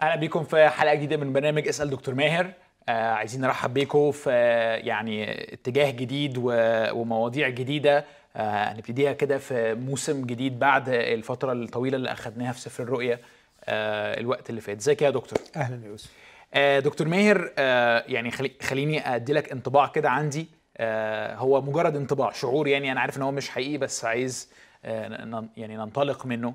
[0.00, 2.52] أهلا بيكم في حلقة جديدة من برنامج أسأل دكتور ماهر.
[2.88, 8.04] آه عايزين نرحب بيكم في آه، يعني اتجاه جديد ومواضيع جديدة
[8.36, 13.18] آه هنبتديها كده في موسم جديد بعد الفترة الطويلة اللي اخذناها في سفر الرؤيا
[13.64, 14.76] آه الوقت اللي فات.
[14.78, 16.10] ازيك يا دكتور؟ أهلا يا يوسف
[16.54, 20.48] آه دكتور ماهر آه يعني خلي خليني أدي لك انطباع كده عندي.
[20.76, 22.92] آه هو مجرد انطباع شعور يعني.
[22.92, 24.50] أنا عارف إن هو مش حقيقي بس عايز
[24.84, 26.54] آه يعني ننطلق منه.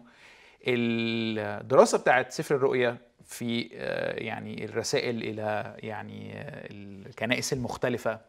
[0.68, 2.98] الدراسه بتاعت سفر الرؤيا
[3.34, 8.20] في آه يعني الرسائل إلى يعني آه الكنائس المختلفة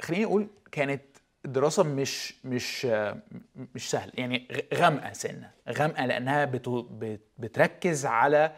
[0.00, 1.02] خليني أقول كانت
[1.44, 3.18] الدراسه مش مش آه،
[3.74, 6.44] مش سهل يعني غامقة سنة غامقة لأنها
[7.38, 8.52] بتركز على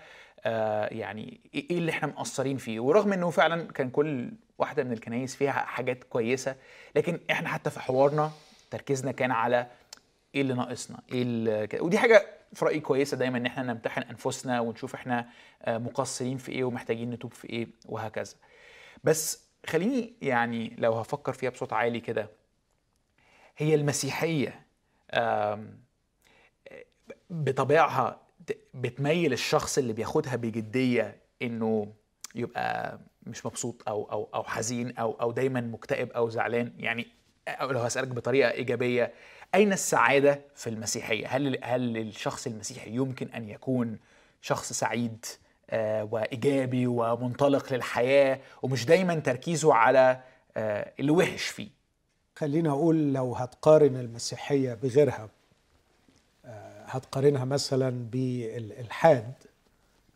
[0.90, 5.52] يعني إيه اللي إحنا مقصرين فيه ورغم إنه فعلا كان كل واحدة من الكنايس فيها
[5.52, 6.56] حاجات كويسة
[6.96, 8.30] لكن إحنا حتى في حوارنا
[8.70, 9.66] تركيزنا كان على
[10.34, 11.68] إيه اللي ناقصنا إيه اللي.
[11.80, 15.28] ودي حاجة في رأيي كويسة دايما إن إحنا نمتحن أنفسنا ونشوف إحنا
[15.62, 18.34] آه، مقصرين في إيه ومحتاجين نتوب في إيه وهكذا.
[19.04, 22.30] بس خليني يعني لو هفكر فيها بصوت عالي كده
[23.56, 24.62] هي المسيحية
[27.30, 28.20] بطبيعها
[28.74, 31.92] بتميل الشخص اللي بياخدها بجدية إنه
[32.34, 36.72] يبقى مش مبسوط أو أو أو حزين أو أو دايما مكتئب أو زعلان.
[36.78, 37.06] يعني
[37.48, 39.12] أو لو هسألك بطريقة إيجابية
[39.54, 43.98] أين السعادة في المسيحية؟ هل هل الشخص المسيحي يمكن أن يكون
[44.42, 45.26] شخص سعيد
[45.70, 50.20] آه، وإيجابي ومنطلق للحياة ومش دايما تركيزه على
[50.56, 51.68] آه، اللي وحش فيه؟
[52.36, 55.28] خلينا أقول لو هتقارن المسيحية بغيرها
[56.44, 59.32] آه، هتقارنها مثلا بالالحاد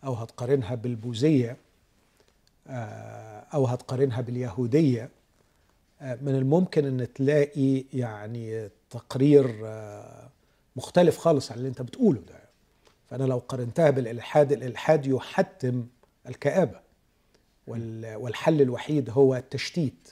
[0.05, 1.57] أو هتقارنها بالبوذية
[2.69, 5.09] آه، أو هتقارنها باليهودية
[6.01, 10.29] آه، من الممكن إن تلاقي يعني تقرير آه،
[10.77, 12.45] مختلف خالص عن اللي انت بتقوله ده.
[13.11, 15.87] فأنا لو قارنتها بالإلحاد الإلحاد يحتم
[16.29, 16.81] الكآبة
[17.67, 20.09] وال- والحل الوحيد هو التشتيت.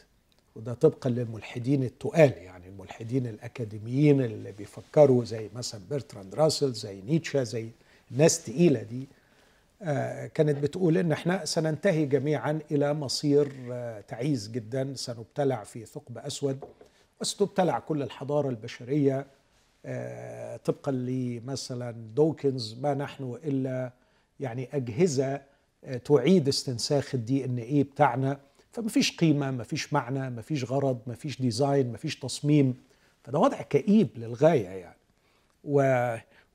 [0.56, 7.43] وده طبقا للملحدين التقال يعني الملحدين الأكاديميين اللي بيفكروا زي مثلا برتراند راسل زي نيتشه
[7.43, 7.69] زي
[8.10, 9.09] ناس تقيلة دي.
[9.82, 14.94] آه، كانت بتقول إن إحنا سننتهي جميعا إلى مصير آه، تعيس جدا.
[14.97, 16.59] سنبتلع في ثقب أسود.
[17.22, 19.27] وستبتلع كل الحضارة البشرية
[19.87, 23.93] آه، طبقا لمثلا دوكنز ما نحن إلا
[24.41, 25.41] يعني أجهزة
[25.84, 28.41] آه، تعيد استنساخ ال DNA بتاعنا.
[28.72, 32.75] فمفيش قيمة مفيش معنى مفيش غرض مفيش design مفيش تصميم.
[33.25, 34.97] فده وضع كئيب للغاية يعني.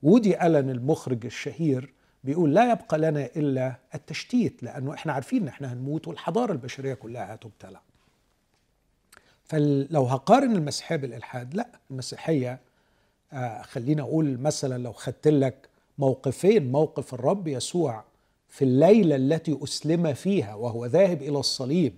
[0.03, 5.73] وودي ألن المخرج الشهير بيقول لا يبقى لنا إلا التشتيت لأنه إحنا عارفين إن إحنا
[5.73, 7.81] هنموت والحضارة البشرية كلها هتبتلع.
[9.47, 12.59] فلو هقارن المسيحية بالإلحاد لا المسيحية
[13.33, 18.03] آه خلينا أقول مثلا لو خدت لك موقفين موقف الرب يسوع
[18.49, 21.93] في الليلة التي أسلم فيها وهو ذاهب إلى الصليب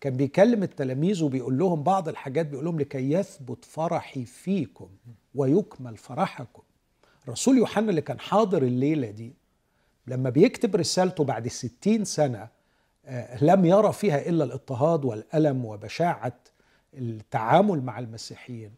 [0.00, 4.88] كان بيكلم التلاميذ وبيقول لهم بعض الحاجات بيقول لهم لكي يثبت فرحي فيكم
[5.34, 6.62] ويكمل فرحكم.
[7.28, 9.32] رسول يوحنا اللي كان حاضر الليلة دي
[10.06, 12.48] لما بيكتب رسالته بعد ستين سنة
[13.06, 16.32] آه، لم يرى فيها إلا الاضطهاد والألم وبشاعة
[16.94, 18.70] التعامل مع المسيحيين.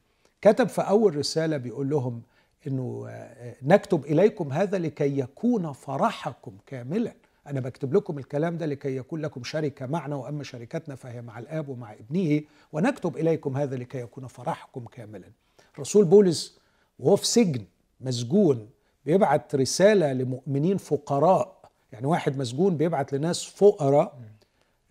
[0.43, 2.23] كتب في أول رسالة بيقول لهم
[2.67, 7.15] أنه آه، نكتب إليكم هذا لكي يكون فرحكم كاملا.
[7.47, 11.69] أنا بكتب لكم الكلام ده لكي يكون لكم شركة معنا وأما شركتنا فهي مع الآب
[11.69, 12.43] ومع ابنه
[12.73, 15.31] ونكتب إليكم هذا لكي يكون فرحكم كاملا.
[15.79, 16.59] رسول بولس
[16.99, 17.65] وهو في سجن
[18.01, 18.69] مسجون
[19.07, 21.61] بيبعت رسالة لمؤمنين فقراء.
[21.93, 24.19] يعني واحد مسجون بيبعت لناس فقراء.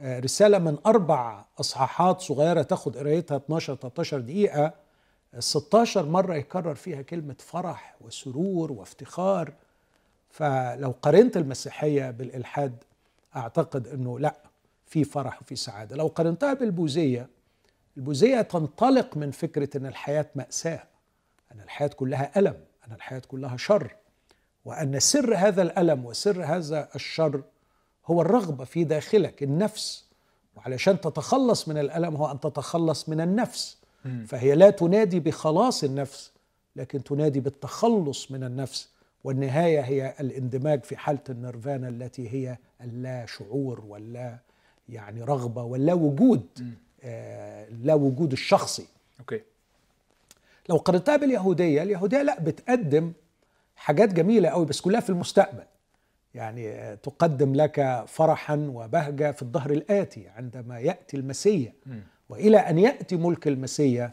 [0.01, 4.73] رسالة من أربع أصحاحات صغيرة تاخد قرايتها 12 13 دقيقة.
[5.33, 9.53] آه، 16 مرة يكرر فيها كلمة فرح وسرور وافتخار.
[10.29, 12.83] فلو قارنت المسيحية بالإلحاد
[13.35, 14.35] أعتقد أنه لا
[14.85, 15.95] في فرح وفي سعادة.
[15.95, 17.29] لو قارنتها بالبوذية
[17.97, 20.83] البوذية تنطلق من فكرة أن الحياة مأساة
[21.51, 22.57] أن الحياة كلها ألم
[22.87, 23.95] أن الحياة كلها شر
[24.65, 27.43] وأن سر هذا الألم وسر هذا الشر
[28.05, 30.05] هو الرغبة في داخلك النفس.
[30.55, 33.77] وعلشان تتخلص من الألم هو أن تتخلص من النفس.
[34.27, 36.31] فهي لا تنادي بخلاص النفس
[36.75, 38.89] لكن تنادي بالتخلص من النفس.
[39.23, 44.37] والنهاية هي الاندماج في حالة النيرفانا التي هي اللا شعور واللا
[44.89, 48.87] يعني رغبة واللا وجود آه لا وجود الشخصي.
[49.19, 49.41] أوكي.
[50.69, 53.11] لو قارنتها باليهودية اليهودية لا بتقدم
[53.75, 55.63] حاجات جميلة قوي بس كلها في المستقبل.
[56.33, 61.73] يعني آه، تقدم لك فرحا وبهجة في الظهر الآتي عندما يأتي المسيح.
[62.29, 64.11] وإلى أن يأتي ملك المسيح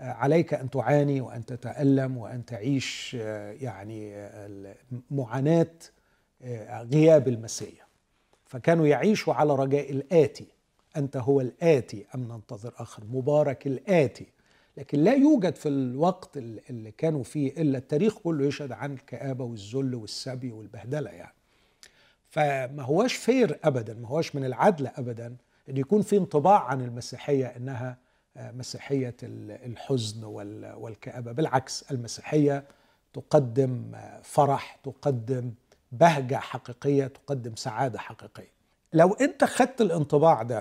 [0.00, 4.28] آه، عليك أن تعاني وأن تتألم وأن تعيش آه، يعني
[5.10, 5.70] معاناة
[6.42, 7.88] آه، غياب المسيح.
[8.46, 10.46] فكانوا يعيشوا على رجاء الآتي.
[10.96, 14.26] أنت هو الآتي أم ننتظر آخر؟ مبارك الآتي.
[14.76, 19.94] لكن لا يوجد في الوقت اللي كانوا فيه إلا التاريخ كله يشهد عن الكآبة والذل
[19.94, 21.34] والسبي والبهدلة يعني.
[22.30, 25.36] فما هواش فير أبدا ما هواش من العدل أبدا
[25.68, 27.98] أن يكون في انطباع عن المسيحية أنها
[28.36, 31.32] آه، مسيحية الحزن والكآبة.
[31.32, 32.64] بالعكس المسيحية
[33.12, 35.52] تقدم آه، فرح تقدم
[35.92, 38.52] بهجة حقيقية تقدم سعادة حقيقية.
[38.92, 40.60] لو أنت خدت الانطباع ده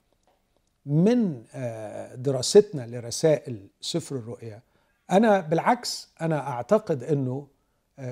[0.86, 4.62] من آه، دراستنا لرسائل سفر الرؤيا
[5.12, 7.48] أنا بالعكس أنا أعتقد أنه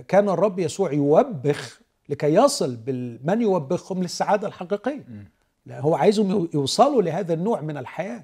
[0.08, 2.78] كان الرب يسوع يوبخ لكي يصل
[3.24, 5.06] من يوبخهم للسعادة الحقيقية.
[5.66, 8.24] لا هو عايزهم يوصلوا لهذا النوع من الحياة.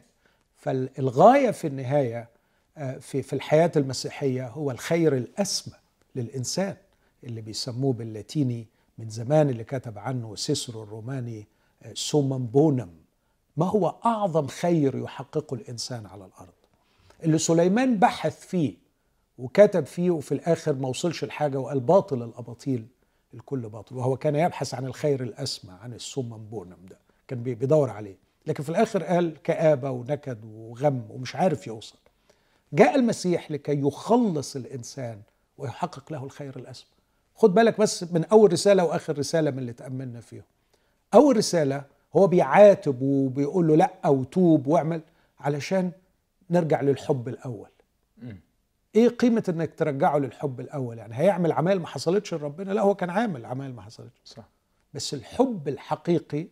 [0.57, 2.29] فالغاية في النهاية
[2.77, 5.73] آه، في في الحياة المسيحية هو الخير الأسمى
[6.15, 6.75] للإنسان
[7.23, 11.47] اللي بيسموه باللاتيني من زمان اللي كتب عنه سيسرو الروماني
[11.83, 12.89] آه، سومم بونم.
[13.57, 16.53] ما هو أعظم خير يحققه الإنسان على الأرض؟
[17.23, 18.73] اللي سليمان بحث فيه
[19.37, 22.85] وكتب فيه وفي الآخر ما وصلش لحاجة وقال باطل الأباطيل
[23.33, 26.97] الكل باطل وهو كان يبحث عن الخير الأسمى عن السومم بونم ده.
[27.27, 28.15] كان بيدور عليه.
[28.47, 31.97] لكن في الآخر قال كآبة ونكد وغم ومش عارف يوصل.
[32.73, 35.21] جاء المسيح لكي يخلص الإنسان
[35.57, 36.89] ويحقق له الخير الأسمى.
[37.35, 40.43] خد بالك بس من أول رسالة وآخر رسالة من اللي تأملنا فيهم.
[41.13, 41.83] أول رسالة
[42.15, 45.01] هو بيعاتب وبيقول له لأ وتوب واعمل
[45.39, 45.91] علشان
[46.49, 47.69] نرجع للحب الأول.
[48.95, 53.09] إيه قيمة إنك ترجعه للحب الأول؟ يعني هيعمل عمال ما حصلتش لربنا؟ لا هو كان
[53.09, 54.21] عامل عمال ما حصلتش.
[54.25, 54.43] صح.
[54.93, 56.47] بس الحب الحقيقي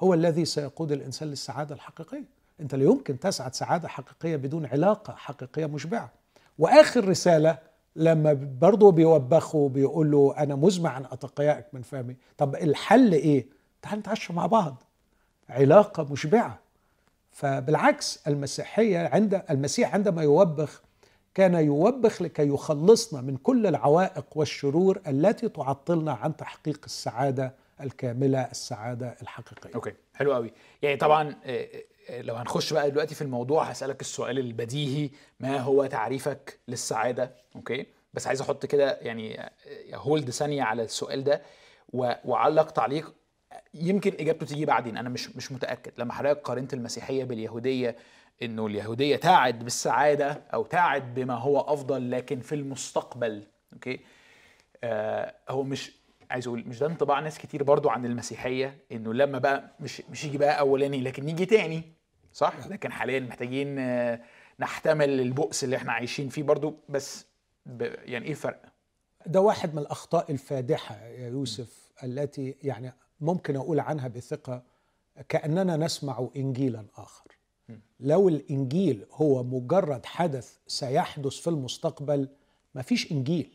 [0.00, 2.24] هو الذي سيقود الإنسان للسعادة الحقيقية.
[2.60, 6.10] أنت لا يمكن تسعد سعادة حقيقية بدون علاقة حقيقية مشبعة.
[6.58, 7.58] وآخر رسالة
[7.96, 12.16] لما برضه بيوبخه بيقول له أنا مزمع عن اتقيائك من فمي.
[12.38, 13.46] طب الحل إيه؟
[13.82, 14.82] تعال نتعشى مع بعض.
[15.48, 16.58] علاقة مشبعة.
[17.30, 20.82] فبالعكس المسيحية عند المسيح عندما يوبخ
[21.34, 29.16] كان يوبخ لكي يخلصنا من كل العوائق والشرور التي تعطلنا عن تحقيق السعادة الكاملة السعادة
[29.22, 29.74] الحقيقية.
[29.74, 31.68] okay حلو قوي يعني طبعا آه،
[32.10, 35.10] آه، لو هنخش بقى دلوقتي في الموضوع هسألك السؤال البديهي
[35.40, 39.50] ما هو تعريفك للسعادة؟ okay بس عايز أحط كده يعني
[39.94, 41.42] هولد آه، ثانية على السؤال ده
[41.92, 43.14] وعلق تعليق.
[43.74, 45.92] يمكن إجابته تيجي بعدين أنا مش مش متأكد.
[45.98, 47.96] لما حضرتك قارنت المسيحية باليهودية
[48.42, 53.42] إنه اليهودية تعد بالسعادة أو تعد بما هو أفضل لكن في المستقبل
[53.72, 54.00] أوكي؟
[54.84, 55.92] آه هو مش
[56.30, 60.24] عايز أقول مش ده انطباع ناس كتير برضو عن المسيحية إنه لما بقى مش مش
[60.24, 61.82] يجي بقى أولاني لكن يجي تاني
[62.32, 64.20] صح؟ لكن حاليا محتاجين آه،
[64.60, 67.26] نحتمل البؤس اللي إحنا عايشين فيه برضو بس
[67.80, 68.62] يعني إيه الفرق؟
[69.26, 74.62] ده واحد من الأخطاء الفادحة يا يوسف التي يعني ممكن أقول عنها بثقة
[75.28, 77.24] كأننا نسمع انجيلا آخر.
[78.00, 82.28] لو الإنجيل هو مجرد حدث سيحدث في المستقبل
[82.74, 83.50] ما فيش إنجيل.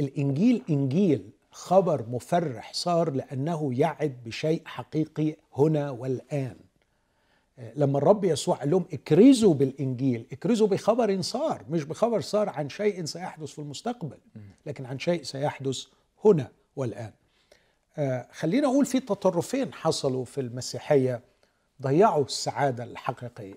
[0.00, 6.56] الإنجيل إنجيل خبر مفرح صار لأنه يعد بشيء حقيقي هنا والآن.
[7.76, 13.04] لما الرب يسوع قال لهم اكرزوا بالإنجيل اكرزوا بخبر صار مش بخبر صار عن شيء
[13.04, 14.18] سيحدث في المستقبل
[14.66, 15.84] لكن عن شيء سيحدث
[16.24, 17.12] هنا والآن.
[17.98, 21.20] آه، خلينا أقول في تطرفين حصلوا في المسيحية.
[21.82, 23.54] ضيعوا السعادة الحقيقية.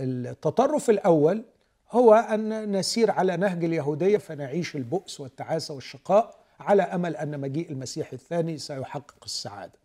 [0.00, 1.44] التطرف الأول
[1.90, 8.12] هو أن نسير على نهج اليهودية فنعيش البؤس والتعاسة والشقاء على أمل أن مجيء المسيح
[8.12, 9.78] الثاني سيحقق السعادة.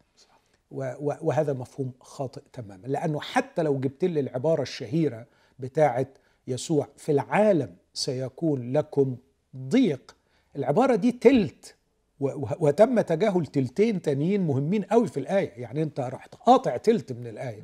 [1.22, 2.88] وهذا مفهوم خاطئ تماما.
[2.88, 5.26] لأنه حتى لو جبت لي العبارة الشهيرة
[5.60, 6.08] بتاعه
[6.48, 9.18] يسوع في العالم سيكون لكم
[9.58, 10.16] ضيق
[10.56, 11.76] العبارة دي تلت
[12.20, 15.50] وتم تجاهل تلتين تانيين مهمين قوي في الآية.
[15.50, 17.64] يعني انت رحت قاطع تلت من الآية.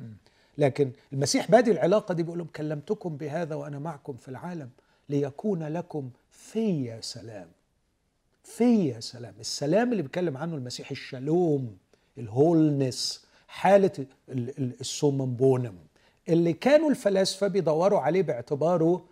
[0.58, 4.70] لكن المسيح بادي العلاقة دي بيقول لهم كلمتكم بهذا وأنا معكم في العالم
[5.08, 7.48] ليكون لكم في سلام.
[8.44, 9.34] في سلام.
[9.40, 11.76] السلام اللي بيتكلم عنه المسيح الشالوم
[12.18, 14.06] الهولنس حالة
[14.80, 15.74] السومنبونم
[16.28, 19.04] اللي كانوا الفلاسفة بيدوروا عليه باعتباره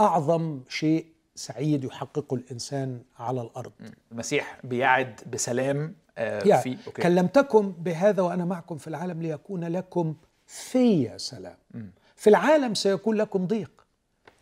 [0.00, 1.06] أعظم شيء
[1.38, 3.72] سعيد يحققه الإنسان على الأرض.
[4.12, 7.02] المسيح بيعد بسلام آه في أوكي.
[7.02, 10.14] كلمتكم بهذا وأنا معكم في العالم ليكون لكم
[10.46, 11.56] في سلام.
[11.74, 11.82] م.
[12.16, 13.70] في العالم سيكون لكم ضيق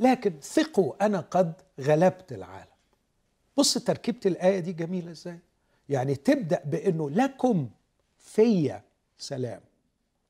[0.01, 2.71] لكن ثقوا أنا قد غلبت العالم.
[3.57, 5.39] بص تركيبة الآية دي جميلة إزاي؟
[5.89, 7.69] يعني تبدأ بأنه لكم
[8.19, 8.81] في
[9.19, 9.61] سلام.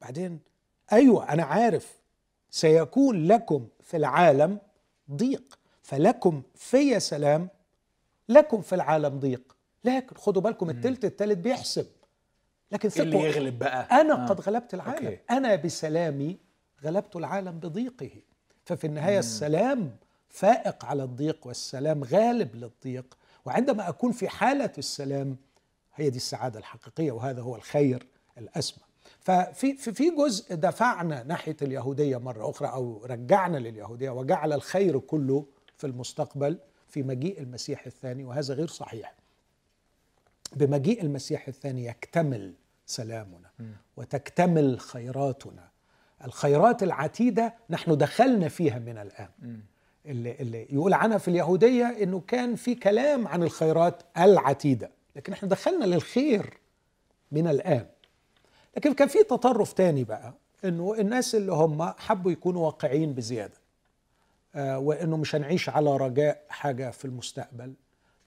[0.00, 0.40] بعدين
[0.92, 1.96] أيوة أنا عارف
[2.50, 4.58] سيكون لكم في العالم
[5.12, 5.55] ضيق.
[5.86, 7.48] فلكم في سلام
[8.28, 9.56] لكم في العالم ضيق.
[9.84, 11.86] لكن خدوا بالكم التلت التالت بيحسب.
[12.72, 14.26] لكن إيه اللي ثقوا يغلب بقى؟ أنا آه.
[14.28, 15.06] قد غلبت العالم.
[15.06, 15.18] أوكي.
[15.30, 16.38] أنا بسلامي
[16.84, 18.10] غلبت العالم بضيقه.
[18.64, 19.96] ففي النهاية السلام
[20.28, 23.18] فائق على الضيق والسلام غالب للضيق.
[23.44, 25.36] وعندما أكون في حالة السلام
[25.94, 28.06] هي دي السعادة الحقيقية وهذا هو الخير
[28.38, 28.84] الأسمى.
[29.20, 35.46] ففي في في جزء دفعنا ناحية اليهودية مرة أخرى أو رجعنا لليهودية وجعل الخير كله
[35.78, 39.14] في المستقبل في مجيء المسيح الثاني وهذا غير صحيح.
[40.56, 42.54] بمجيء المسيح الثاني يكتمل
[42.86, 43.50] سلامنا
[43.96, 45.68] وتكتمل خيراتنا.
[46.24, 49.28] الخيرات العتيدة نحن دخلنا فيها من الآن.
[50.06, 55.48] اللي, اللي يقول عنها في اليهودية إنه كان في كلام عن الخيرات العتيدة لكن إحنا
[55.48, 56.58] دخلنا للخير
[57.32, 57.86] من الآن.
[58.76, 63.54] لكن كان في تطرف تاني بقى إنه الناس اللي هم حبوا يكونوا واقعيين بزيادة.
[64.56, 67.74] وإنه مش هنعيش على رجاء حاجة في المستقبل.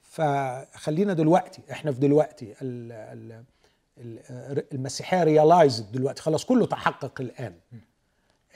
[0.01, 3.43] فخلينا دلوقتي إحنا في دلوقتي ال- ال-
[3.97, 7.53] ال- المسيحية ريلايزد دلوقتي خلاص كله تحقق الآن.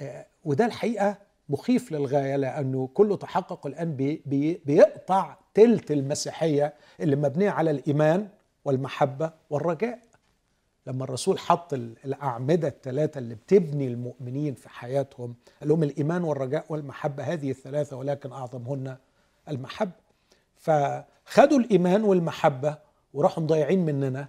[0.01, 1.17] آه، وده الحقيقة
[1.49, 8.27] مخيف للغاية لأنه كله تحقق الآن بي بي بيقطع تلت المسيحية اللي مبنية على الإيمان
[8.65, 9.99] والمحبة والرجاء.
[10.87, 16.65] لما الرسول حط ال- الأعمدة الثلاثة اللي بتبني المؤمنين في حياتهم قال لهم الإيمان والرجاء
[16.69, 18.97] والمحبة هذه الثلاثة ولكن أعظمهن
[19.49, 19.91] المحبة.
[20.57, 22.77] فخدوا الإيمان والمحبة
[23.13, 24.27] وراحوا مضيعين مننا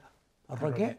[0.50, 0.96] الرجاء.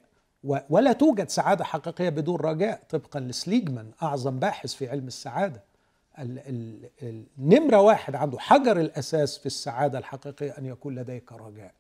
[0.70, 2.84] ولا توجد سعادة حقيقية بدون رجاء.
[2.90, 5.64] طبقا لسليجمان أعظم باحث في علم السعادة.
[6.20, 6.40] ال-
[7.04, 11.74] ال- النمرة واحد عنده حجر الأساس في السعادة الحقيقية أن يكون لديك رجاء.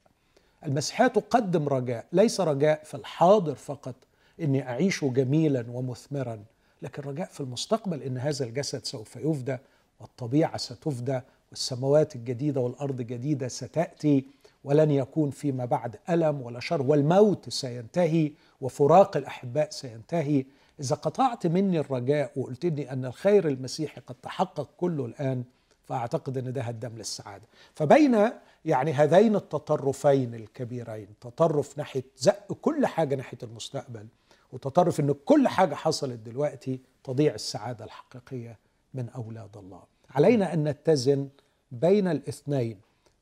[0.65, 3.95] المسيحية تقدم رجاء ليس رجاء في الحاضر فقط
[4.41, 6.39] إني أعيش جميلا ومثمرا
[6.81, 9.57] لكن رجاء في المستقبل إن هذا الجسد سوف يفدى
[9.99, 11.19] والطبيعة ستفدى
[11.51, 14.25] والسماوات الجديدة والأرض الجديدة ستأتي
[14.63, 18.31] ولن يكون فيما بعد ألم ولا شر والموت سينتهي
[18.61, 20.45] وفراق الأحباء سينتهي.
[20.79, 25.43] إذا قطعت مني الرجاء وقلت لي أن الخير المسيحي قد تحقق كله الآن
[25.87, 27.43] فأعتقد أن ده هدم للسعادة.
[27.75, 28.29] فبين
[28.65, 34.07] يعني هذين التطرفين الكبيرين تطرف ناحية زق كل حاجة ناحية المستقبل
[34.51, 38.57] وتطرف أن كل حاجة حصلت دلوقتي تضيع السعادة الحقيقية
[38.93, 39.83] من أولاد الله.
[40.09, 41.29] علينا أن نتزن
[41.71, 42.79] بين الاثنين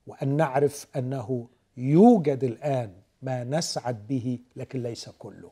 [0.08, 5.52] وأن نعرف أنه يوجد الآن ما نسعد به لكن ليس كله.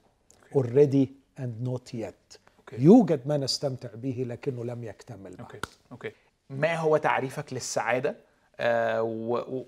[0.56, 1.08] already
[1.39, 2.38] and not yet.
[2.74, 5.39] يوجد ما نستمتع به لكنه لم يكتمل بعد.
[5.39, 5.60] أوكي.
[5.91, 6.12] أوكي.
[6.51, 8.15] ما هو تعريفك للسعادة؟
[8.60, 9.01] آه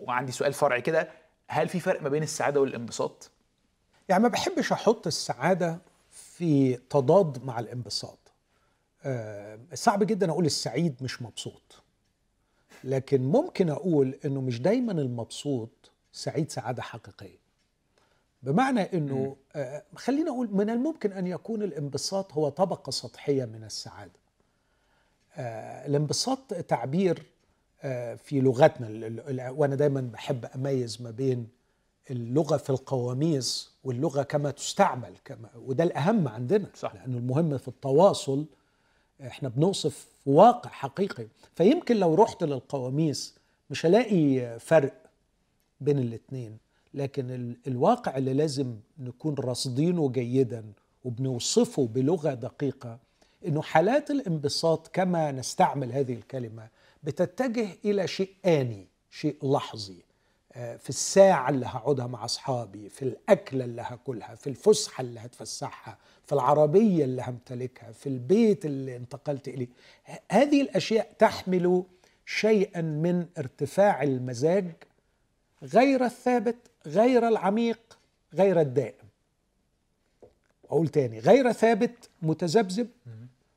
[0.01, 1.09] وعندي سؤال فرعي كده.
[1.47, 3.31] هل في فرق ما بين السعادة والانبساط؟
[4.09, 5.79] يعني ما بحبش أحط السعادة
[6.11, 8.17] في تضاد مع الانبساط.
[9.05, 11.83] آه، صعب جدا أقول السعيد مش مبسوط.
[12.83, 17.43] لكن ممكن أقول إنه مش دايما المبسوط سعيد سعادة حقيقية.
[18.43, 24.22] بمعنى إنه آه، خلينا أقول من الممكن أن يكون الانبساط هو طبقة سطحية من السعادة.
[25.37, 27.23] الانبساط تعبير
[27.83, 28.87] آه، في لغتنا
[29.51, 31.47] وأنا دايما بحب أميز ما بين
[32.11, 36.95] اللغة في القواميس واللغة كما تستعمل كما وده الأهم عندنا صح.
[36.95, 38.45] لأنه المهم في التواصل
[39.21, 43.35] إحنا بنوصف واقع حقيقي فيمكن لو رحت للقواميس
[43.69, 44.93] مش هلاقي فرق
[45.81, 46.57] بين الاثنين
[46.93, 50.63] لكن ال- الواقع اللي لازم نكون راصدينه جيدا
[51.03, 52.99] وبنوصفه بلغة دقيقة
[53.45, 56.67] إنه حالات الانبساط كما نستعمل هذه الكلمة
[57.03, 59.97] بتتجه إلى شيء آني شيء لحظي.
[60.53, 65.97] آه، في الساعة اللي هقعدها مع أصحابي في الأكلة اللي هاكلها في الفسحة اللي هتفسحها
[66.25, 69.67] في العربية اللي همتلكها في البيت اللي انتقلت إليه.
[70.31, 71.83] هذه الأشياء تحمل
[72.25, 74.71] شيئا من ارتفاع المزاج
[75.63, 76.57] غير الثابت
[76.87, 77.79] غير العميق
[78.33, 79.07] غير الدائم.
[80.65, 82.87] أقول تاني غير ثابت متذبذب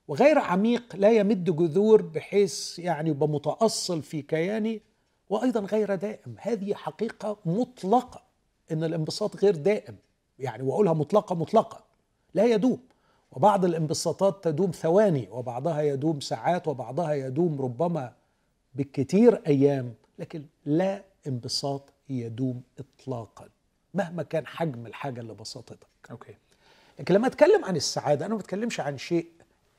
[0.09, 4.83] وغير عميق لا يمد جذور بحيث يعني يبقى متأصل في كياني
[5.31, 6.37] وأيضا غير دائم.
[6.39, 8.23] هذه حقيقة مطلقة
[8.73, 9.97] إن الانبساط غير دائم.
[10.39, 11.85] يعني وأقولها مطلقة مطلقة.
[12.35, 12.79] لا يدوم.
[13.33, 18.13] وبعض الانبساطات تدوم ثواني وبعضها يدوم ساعات وبعضها يدوم ربما
[18.75, 19.95] بالكثير أيام.
[20.19, 23.49] لكن لا انبساط يدوم إطلاقا
[23.95, 26.35] مهما كان حجم الحاجة اللي بسطتك أوكي.
[26.99, 29.27] لكن لما أتكلم عن السعادة أنا ما بتكلمش عن شيء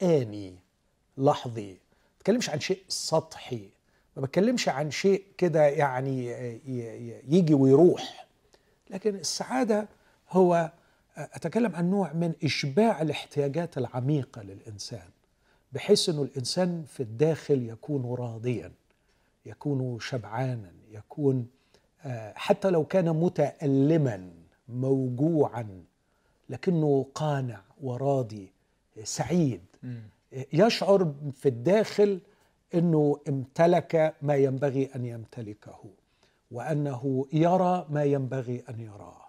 [0.02, 0.56] آني
[1.18, 1.72] لحظي.
[1.72, 1.78] ما
[2.20, 3.70] بتكلمش عن شيء سطحي.
[4.16, 6.28] ما بتكلمش عن شيء كده يعني
[7.28, 8.28] يجي ويروح.
[8.90, 9.88] لكن السعادة
[10.30, 10.72] هو
[11.18, 15.10] أتكلم عن نوع من إشباع الاحتياجات العميقة للإنسان
[15.74, 18.72] بحيث إنه الإنسان في الداخل يكون راضيا
[19.46, 21.48] يكون شبعانا يكون
[22.06, 24.30] آه، حتى لو كان متألما
[24.70, 25.84] موجوعا
[26.50, 28.52] لكنه قانع وراضي
[29.04, 29.62] سعيد.
[30.54, 32.22] يشعر في الداخل
[32.74, 35.84] إنه امتلك ما ينبغي أن يمتلكه
[36.52, 39.28] وأنه يرى ما ينبغي أن يراه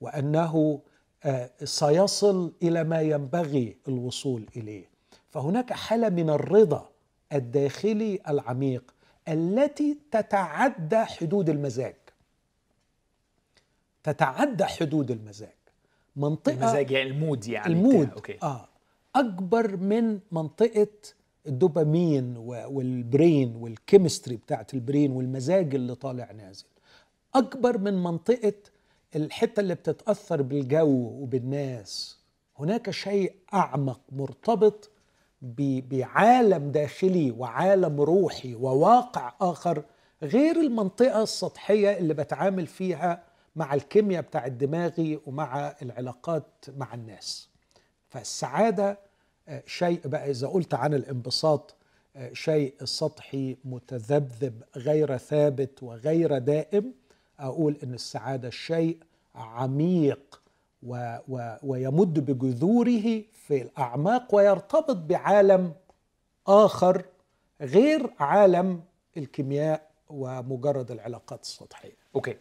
[0.00, 0.80] وأنه
[1.24, 4.84] آه، سيصل إلى ما ينبغي الوصول إليه.
[5.30, 6.88] فهناك حالة من الرضا
[7.32, 8.94] الداخلي العميق
[9.28, 11.94] التي تتعدى حدود المزاج.
[14.02, 15.54] تتعدى حدود المزاج.
[16.16, 18.10] منطقة المزاج يعني ال mood يعني ال mood.
[18.10, 18.38] okay.
[18.42, 18.68] آه.
[19.16, 20.88] أكبر من منطقة
[21.46, 26.64] الدوبامين وال brain وال chemistry بتاعت ال brain والمزاج اللي طالع نازل.
[27.34, 28.52] أكبر من منطقة
[29.16, 30.88] الحتة اللي بتتأثر بالجو
[31.22, 32.18] وبالناس.
[32.58, 34.90] هناك شيء أعمق مرتبط
[35.42, 39.82] بعالم داخلي وعالم روحي وواقع آخر
[40.22, 43.22] غير المنطقة السطحية اللي بتعامل فيها
[43.56, 47.49] مع الكيمياء بتاع دماغي ومع العلاقات مع الناس.
[48.10, 48.98] فالسعادة
[49.48, 51.74] آه، شيء بقى إذا قلت عن الانبساط
[52.16, 56.92] آه، شيء سطحي متذبذب غير ثابت وغير دائم
[57.38, 58.98] أقول إن السعادة شيء
[59.34, 60.40] عميق
[60.82, 65.72] و و ويمد بجذوره في الأعماق ويرتبط بعالم
[66.46, 67.04] آخر
[67.60, 68.80] غير عالم
[69.16, 71.96] الكيمياء ومجرد العلاقات السطحية.
[72.14, 72.36] أوكي.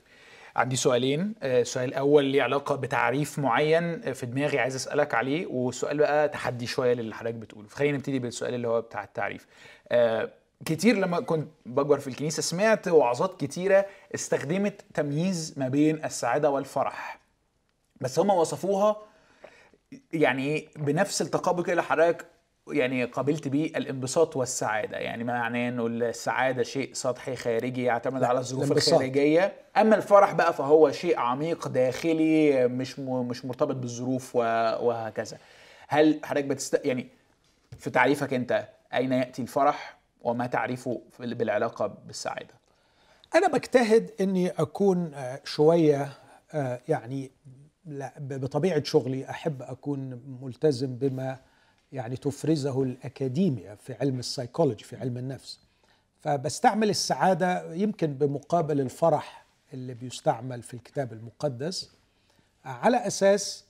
[0.56, 1.36] عندي سؤالين.
[1.44, 5.46] السؤال آه، الأول ليه علاقة بتعريف معين في دماغي عايز أسألك عليه.
[5.48, 7.68] والسؤال بقى تحدي شوية للي حضرتك بتقوله.
[7.68, 9.48] فخلينا نبتدي بالسؤال اللي هو بتاع التعريف.
[9.92, 10.30] آه،
[10.66, 17.20] كتير لما كنت بكبر في الكنيسة سمعت وعظات كتيرة استخدمت تمييز ما بين السعادة والفرح.
[18.02, 18.98] بس هم وصفوها
[20.14, 22.26] يعني بنفس التقابل كده اللي حضرتك
[22.72, 24.98] يعني قابلت بيه الانبساط والسعادة.
[24.98, 29.54] يعني معناه إنه السعادة شيء سطحي خارجي يعتمد على الظروف الخارجية.
[29.78, 35.38] أما الفرح بقى فهو شيء عميق داخلي مش مش مرتبط بالظروف وهكذا.
[35.88, 37.08] هل حضرتك بتست يعني
[37.78, 42.54] في تعريفك أنت أين يأتي الفرح وما تعرفه بالعلاقة بالسعادة؟
[43.36, 46.10] أنا بجتهد إني أكون آه، شوية
[46.54, 47.32] آه، يعني
[48.20, 51.38] بطبيعة شغلي أحب أكون ملتزم بما
[51.92, 55.60] يعني تفرزه الأكاديمية في علم السيكولوجي في علم النفس.
[56.20, 61.92] فبستعمل السعادة يمكن بمقابل الفرح اللي بيستعمل في الكتاب المقدس
[62.66, 63.66] على أساس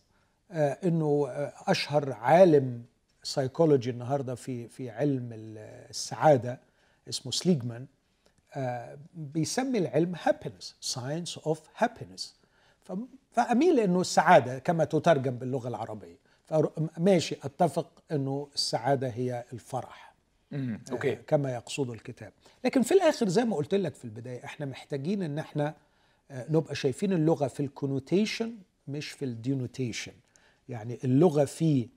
[0.51, 1.27] آه، أنه
[1.67, 2.83] أشهر عالم
[3.23, 6.59] سيكولوجي النهارده في في علم السعادة
[7.09, 7.85] اسمه سليجمان
[8.53, 12.23] آه، بيسمي العلم happiness science of happiness.
[13.31, 16.17] فأميل إنه السعادة كما تترجم باللغة العربية.
[16.97, 20.13] ماشي أتفق إنه السعادة هي الفرح.
[20.53, 21.15] امم okay.
[21.15, 22.31] كما يقصد الكتاب.
[22.65, 25.75] لكن في الآخر زي ما قلت لك في البداية إحنا محتاجين إن إحنا
[26.31, 28.55] آه، نبقى شايفين اللغة في ال connotation
[28.87, 30.11] مش في ال denotation
[30.69, 31.87] يعني اللغة في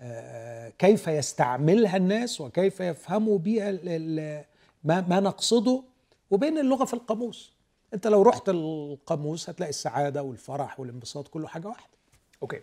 [0.00, 3.70] آه، كيف يستعملها الناس وكيف يفهموا بها
[4.84, 5.82] ما نقصده
[6.30, 7.52] وبين اللغة في القاموس.
[7.94, 11.90] أنت لو رحت القاموس هتلاقي السعادة والفرح والانبساط كله حاجة واحدة.
[12.42, 12.60] أوكي.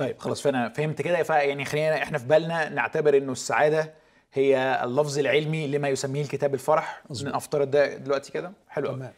[0.00, 1.24] طيب خلاص فأنا فهمت كده.
[1.30, 3.94] يعني خلينا إحنا في بالنا نعتبر إنه السعادة
[4.32, 7.02] هي اللفظ العلمي لما يسميه الكتاب الفرح.
[7.10, 8.52] نفترض ده دلوقتي كده.
[8.68, 9.08] حلو قوي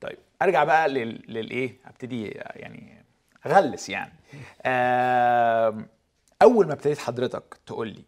[0.00, 3.04] طيب أرجع بقى للإيه؟ أبتدي يعني
[3.46, 4.12] أغلس يعني.
[6.42, 8.04] أول ما ابتديت حضرتك تقول لي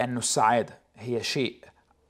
[0.00, 1.64] إنه السعادة هي شيء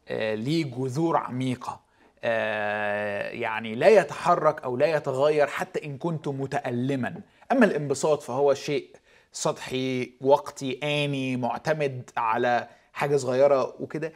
[0.09, 1.81] آه، ليه جذور عميقة
[2.25, 7.21] آه، يعني لا يتحرك أو لا يتغير حتى إن كنت متالما.
[7.53, 8.97] أما الانبساط فهو شيء
[9.33, 14.12] سطحي وقتي آني معتمد على حاجة صغيرة وكده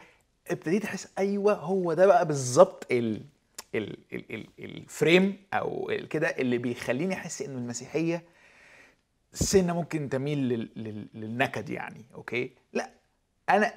[0.51, 3.21] ابتديت أحس أيوه هو ده بقى بالظبط ال
[3.75, 8.23] ال ال ال الفريم أو كده اللي بيخليني أحس إنه المسيحية
[9.33, 12.89] سنة ممكن تميل لل لل للنكد يعني okay؟ لا
[13.49, 13.73] أنا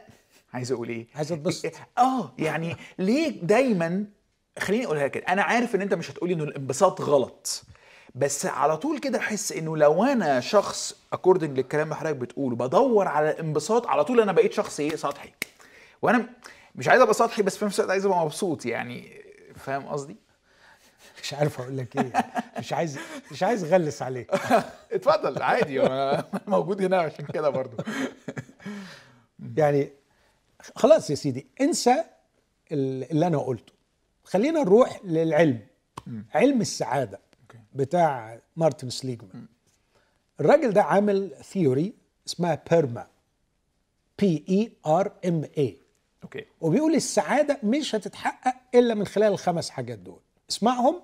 [0.52, 1.72] عايز أقول إيه؟ عايز أتبسط.
[1.98, 4.04] آه يعني ليه دايما
[4.58, 7.62] خليني أقولها كده أنا عارف إن أنت مش هتقولي إنه الانبساط غلط.
[8.14, 13.08] بس على طول كده احس إنه لو أنا شخص according للكلام اللي حضرتك بتقوله بدور
[13.08, 15.32] على الانبساط على طول أنا بقيت شخص إيه؟ سطحي.
[16.02, 16.26] وأنا
[16.74, 19.22] مش عايز أبقى سطحي بس في نفس الوقت عايز أبقى مبسوط يعني.
[19.56, 20.16] فاهم قصدي؟
[21.22, 22.12] مش عارف أقول لك إيه.
[22.58, 22.98] مش عايز
[23.32, 24.30] مش عايز أغلس عليك.
[24.92, 27.76] اتفضل عادي أنا موجود هنا عشان كده برضو
[29.56, 29.92] يعني
[30.76, 32.04] خلاص يا سيدي انسى
[32.72, 33.72] اللي أنا قلته.
[34.24, 35.60] خلينا نروح للعلم.
[36.34, 37.20] علم السعادة.
[37.74, 39.46] بتاع مارتن سليجمان.
[40.40, 41.92] الراجل ده عامل theory
[42.26, 43.06] اسمها PERMA
[44.18, 45.76] P E R M A
[46.24, 46.44] okay.
[46.60, 50.18] وبيقول السعادة مش هتتحقق إلا من خلال الخمس حاجات دول.
[50.50, 50.96] اسمعهم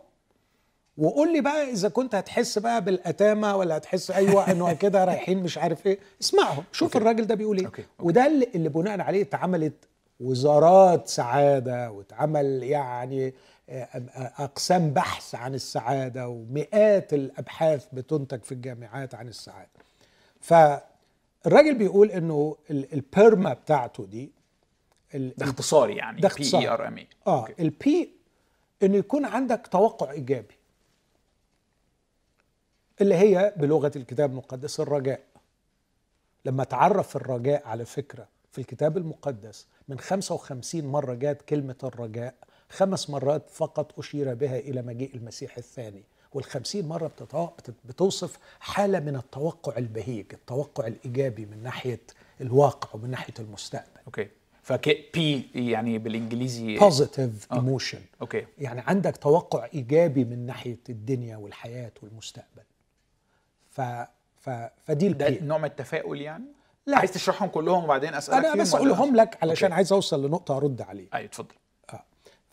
[0.98, 5.58] وقول لي بقى إذا كنت هتحس بقى بالأتامة ولا هتحس أيوه إنه كده رايحين مش
[5.58, 5.98] عارف إيه.
[6.22, 6.98] اسمعهم شوف okay.
[6.98, 7.66] الراجل ده بيقول إيه.
[7.66, 7.82] okay.
[7.82, 7.92] okay.
[8.06, 9.74] وده اللي, اللي بناء عليه اتعملت
[10.20, 13.34] وزارات سعادة واتعمل يعني
[13.68, 19.70] أقسام بحث عن السعادة ومئات الأبحاث بتنتج في الجامعات عن السعادة.
[20.40, 24.30] فالراجل بيقول إنه ال- ال PERMA بتاعته دي
[25.14, 26.60] ده اختصار يعني ده اختصار.
[26.60, 28.10] P R M A آه ال P
[28.82, 30.54] انه يكون عندك توقع إيجابي
[33.00, 35.20] اللي هي بلغة الكتاب المقدس الرجاء.
[36.44, 42.34] لما تعرف الرجاء على فكرة في الكتاب المقدس من 55 مرة جاءت كلمة الرجاء
[42.70, 46.02] خمس مرات فقط أشير بها إلى مجيء المسيح الثاني
[46.32, 47.10] والخمسين مرة
[47.84, 52.00] بتوصف حالة من التوقع البهيج التوقع الإيجابي من ناحية
[52.40, 54.00] الواقع ومن ناحية المستقبل.
[54.06, 54.28] okay.
[54.62, 57.60] فك P يعني بالإنجليزي positive آه.
[57.60, 57.98] emotion.
[58.20, 58.46] okay.
[58.58, 62.62] يعني عندك توقع إيجابي من ناحية الدنيا والحياة والمستقبل.
[63.70, 63.80] ف
[64.36, 64.50] ف
[64.84, 66.44] فدي ده ال P نوع من التفاؤل يعني؟
[66.86, 66.98] لا.
[66.98, 69.74] عايز تشرحهم كلهم وبعدين أسألك أنا بس أقولهم لك علشان okay.
[69.74, 71.54] عايز أوصل لنقطة أرد عليه أيوه اتفضل.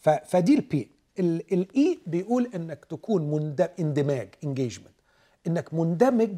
[0.03, 4.93] فدي ال P ال E بيقول إنك تكون مندمج اندماج engagement
[5.47, 6.37] إنك مندمج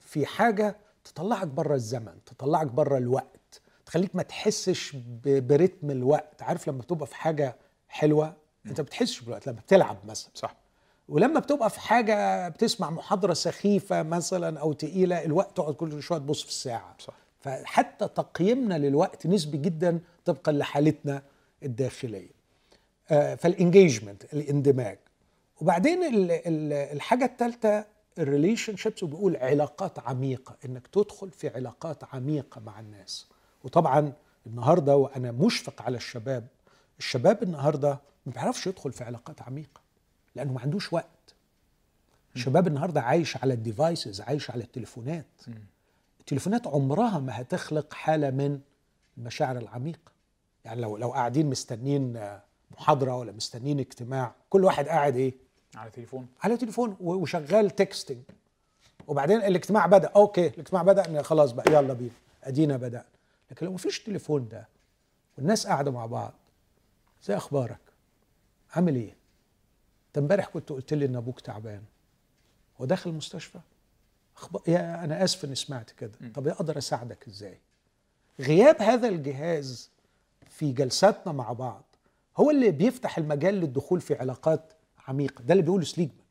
[0.00, 6.42] في حاجة تطلعك بره الزمن تطلعك بره الوقت تخليك ما تحسش ب- ب rhythm الوقت.
[6.42, 7.56] عارف لما بتبقى في حاجة
[7.88, 8.34] حلوة؟
[8.66, 10.30] أنت ما بتحسش بالوقت لما بتلعب مثلا.
[10.34, 10.56] صح.
[11.08, 16.42] ولما بتبقى في حاجة بتسمع محاضرة سخيفة مثلا أو تقيلة الوقت تقعد كل شوية تبص
[16.42, 16.96] في الساعة.
[16.98, 17.14] صح.
[17.40, 21.22] فحتى تقييمنا للوقت نسبي جدا طبقا لحالتنا
[21.62, 22.33] الداخلية.
[23.08, 24.98] فال engagement الاندماج.
[25.60, 27.84] وبعدين ال- ال- الحاجة الثالثه
[28.18, 33.26] ال relationships وبيقول علاقات عميقة إنك تدخل في علاقات عميقة مع الناس.
[33.64, 34.12] وطبعا
[34.46, 36.46] النهارده وأنا مشفق على الشباب
[36.98, 39.80] الشباب النهارده ما بيعرفش يدخل في علاقات عميقة
[40.34, 41.34] لأنه ما عندوش وقت.
[42.36, 45.26] الشباب النهارده عايش على ال devices عايش على التليفونات.
[46.20, 48.60] التليفونات عمرها ما هتخلق حالة من
[49.18, 50.12] المشاعر العميقه
[50.64, 52.42] يعني لو لو قاعدين مستنين آه،
[52.78, 55.34] محاضرة ولا مستنين اجتماع كل واحد قاعد إيه؟
[55.74, 56.26] على تليفون.
[56.42, 58.22] على تليفون وشغال texting
[59.06, 62.10] وبعدين الاجتماع بدأ okay الاجتماع بدأ خلاص بقى يلا بينا
[62.44, 63.04] أدينا بدأنا.
[63.50, 64.68] لكن لو مفيش تليفون ده
[65.38, 66.32] والناس قاعدة مع بعض
[67.24, 67.78] زي أخبارك
[68.70, 69.14] عامل إيه؟
[70.08, 71.82] أنت امبارح كنت قلت لي إن أبوك تعبان.
[72.80, 73.58] هو داخل المستشفى؟
[74.36, 76.12] أخبار يا أنا آسف إني سمعت كده.
[76.34, 77.58] طب أقدر أساعدك إزاي؟
[78.40, 79.90] غياب هذا الجهاز
[80.50, 81.84] في جلساتنا مع بعض
[82.36, 84.72] هو اللي بيفتح المجال للدخول في علاقات
[85.08, 85.42] عميقة.
[85.42, 86.24] ده اللي بيقوله سليجمان.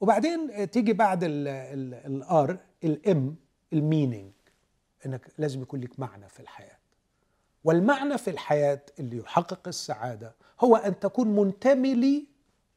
[0.00, 3.36] وبعدين تيجي بعد ال R ال M
[3.72, 4.32] ال meaning
[5.06, 6.76] إنك لازم يكون لك معنى في الحياة.
[7.64, 12.26] والمعنى في الحياة اللي يحقق السعادة هو أن تكون منتمي لي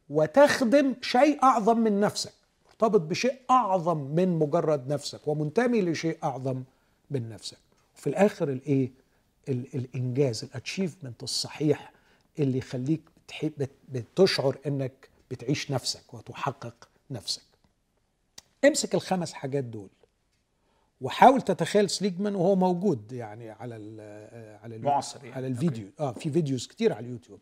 [0.10, 2.34] وتخدم شيء أعظم من نفسك.
[2.67, 5.28] مرتبط بشيء أعظم من مجرد نفسك.
[5.28, 6.63] ومنتمي لشيء أعظم
[7.12, 7.58] من نفسك.
[7.98, 8.91] وفي الآخر ال A
[9.50, 11.91] ال- الإنجاز ال achievement الصحيح
[12.39, 13.02] اللي يخليك
[13.89, 17.41] بتشعر إنك بتعيش نفسك وتحقق نفسك.
[18.65, 19.89] امسك الخمس حاجات دول
[21.02, 24.00] وحاول تتخيل سليجمان وهو موجود يعني على ال
[24.63, 25.36] على ال معاصر يعني.
[25.36, 25.88] على الفيديو.
[26.00, 27.39] آه في videos كتير على اليوتيوب.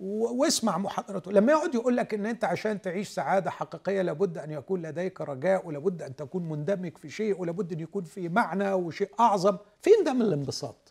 [0.00, 4.82] واسمع محاضرته لما يقعد يقول لك إن أنت عشان تعيش سعادة حقيقية لابد أن يكون
[4.82, 9.56] لديك رجاء ولابد أن تكون مندمج في شيء ولابد أن يكون في معنى وشيء أعظم.
[9.82, 10.89] فين ده من الانبساط؟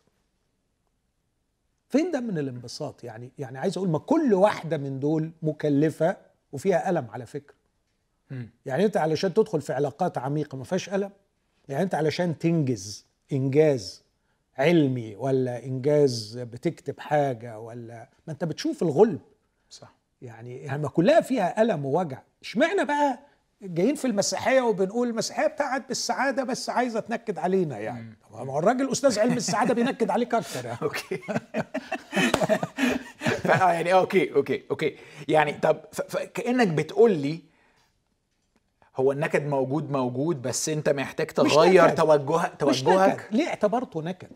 [1.90, 6.18] فين ده من الانبساط يعني؟ يعني عايز أقول ما كل واحدة من دول مكلفة
[6.52, 7.56] وفيها ألم على فكرة.
[8.32, 8.50] مم.
[8.66, 11.12] يعني أنت علشان تدخل في علاقات عميقة ما فيهاش ألم.
[11.70, 14.04] يعني أنت علشان تنجز إنجاز
[14.58, 19.20] علمي ولا إنجاز بتكتب حاجة ولا ما أنت بتشوف الغلب.
[19.70, 19.96] صح.
[20.22, 22.22] يعني يعني ما كلها فيها ألم ووجع.
[22.42, 23.20] إشمعنى بقى
[23.62, 28.18] جايين في المسيحية وبنقول المسيحية بتاعت بالسعادة بس عايزة تنكد علينا يعني.
[28.32, 30.78] ما هو الراجل أستاذ علم السعادة بينكد عليك أكتر يعني.
[30.82, 31.20] أوكي.
[33.46, 34.96] آه يعني okay okay okay.
[35.28, 37.40] يعني طب فكانك بتقول لي
[38.96, 41.90] هو النكد موجود موجود بس أنت محتاج تغير.
[41.90, 43.36] توجهك توجهك؟ نكد.
[43.36, 44.30] ليه اعتبرته نكد؟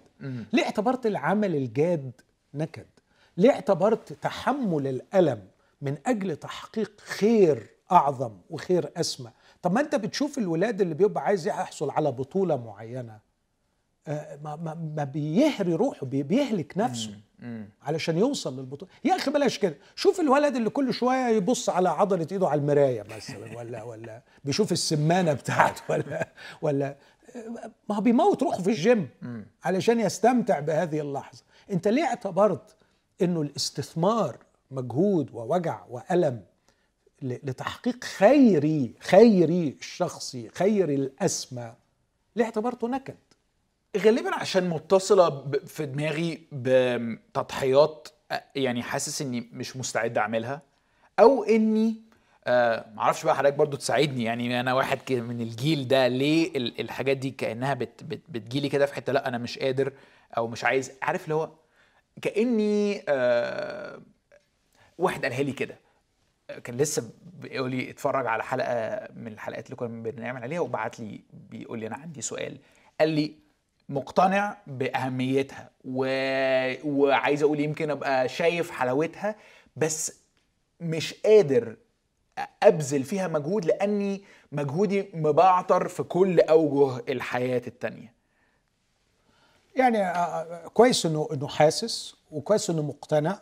[0.54, 2.12] ليه اعتبرت العمل الجاد
[2.54, 2.86] نكد؟
[3.38, 5.48] ليه اعتبرت تحمل الألم
[5.82, 9.32] من أجل تحقيق خير أعظم وخير أسمى.
[9.62, 13.20] طب ما أنت بتشوف الولاد اللي بيبقى عايز يحصل على بطولة معينة
[14.08, 17.12] آه، ما, ما, ما بيهري روحه بي- بيهلك نفسه
[17.82, 18.92] علشان يوصل للبطولة.
[19.04, 19.76] يا أخي بلاش كده.
[19.96, 24.72] شوف الولد اللي كل شوية يبص على عضلة إيده على المراية مثلا ولا ولا بيشوف
[24.72, 26.28] السمانة بتاعته ولا
[26.62, 26.96] ولا
[27.90, 29.10] ما هو بيموت روحه في الجيم
[29.64, 31.44] علشان يستمتع بهذه اللحظة.
[31.72, 32.76] أنت ليه اعتبرت
[33.22, 34.38] إنه الاستثمار
[34.72, 36.42] مجهود ووجع وألم
[37.24, 41.74] لتحقيق خيري خيري الشخصي خيري الأسمى.
[42.36, 43.16] ليه اعتبرته نكد؟
[43.98, 48.08] غالبا عشان متصلة ب- في دماغي بتضحيات
[48.56, 50.62] يعني حاسس إني مش مستعد أعملها
[51.20, 51.96] أو إني
[52.46, 56.82] آه معرفش بقى حضرتك برضو تساعدني يعني أنا واحد كده من الجيل ده ليه ال-
[56.82, 59.94] الحاجات دي كأنها بت بت بتجيلي كده في حتة لأ أنا مش قادر
[60.38, 61.50] أو مش عايز عارف اللي هو
[62.22, 64.02] كأني آه
[64.98, 65.76] واحد قالها لي كده.
[66.60, 67.10] كان لسه
[67.42, 71.88] بيقول لي اتفرج على حلقة من الحلقات اللي كنا بنعمل عليها وبعت لي بيقول لي
[71.88, 72.58] أنا عندي سؤال.
[73.00, 73.36] قال لي
[73.90, 76.06] مقتنع بأهميتها و...
[76.84, 79.36] وعايز أقول يمكن أبقى شايف حلاوتها
[79.76, 80.20] بس
[80.80, 81.76] مش قادر
[82.64, 88.14] أبذل فيها مجهود لأني مجهودي مبعتر في كل أوجه الحياة التانية.
[89.76, 93.42] يعني آه، آه، كويس إنه إنه حاسس وكويس إنه مقتنع.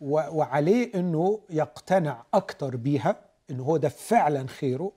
[0.00, 3.16] وعليه إنه يقتنع أكتر بيها
[3.50, 4.92] إنه هو ده فعلا خيره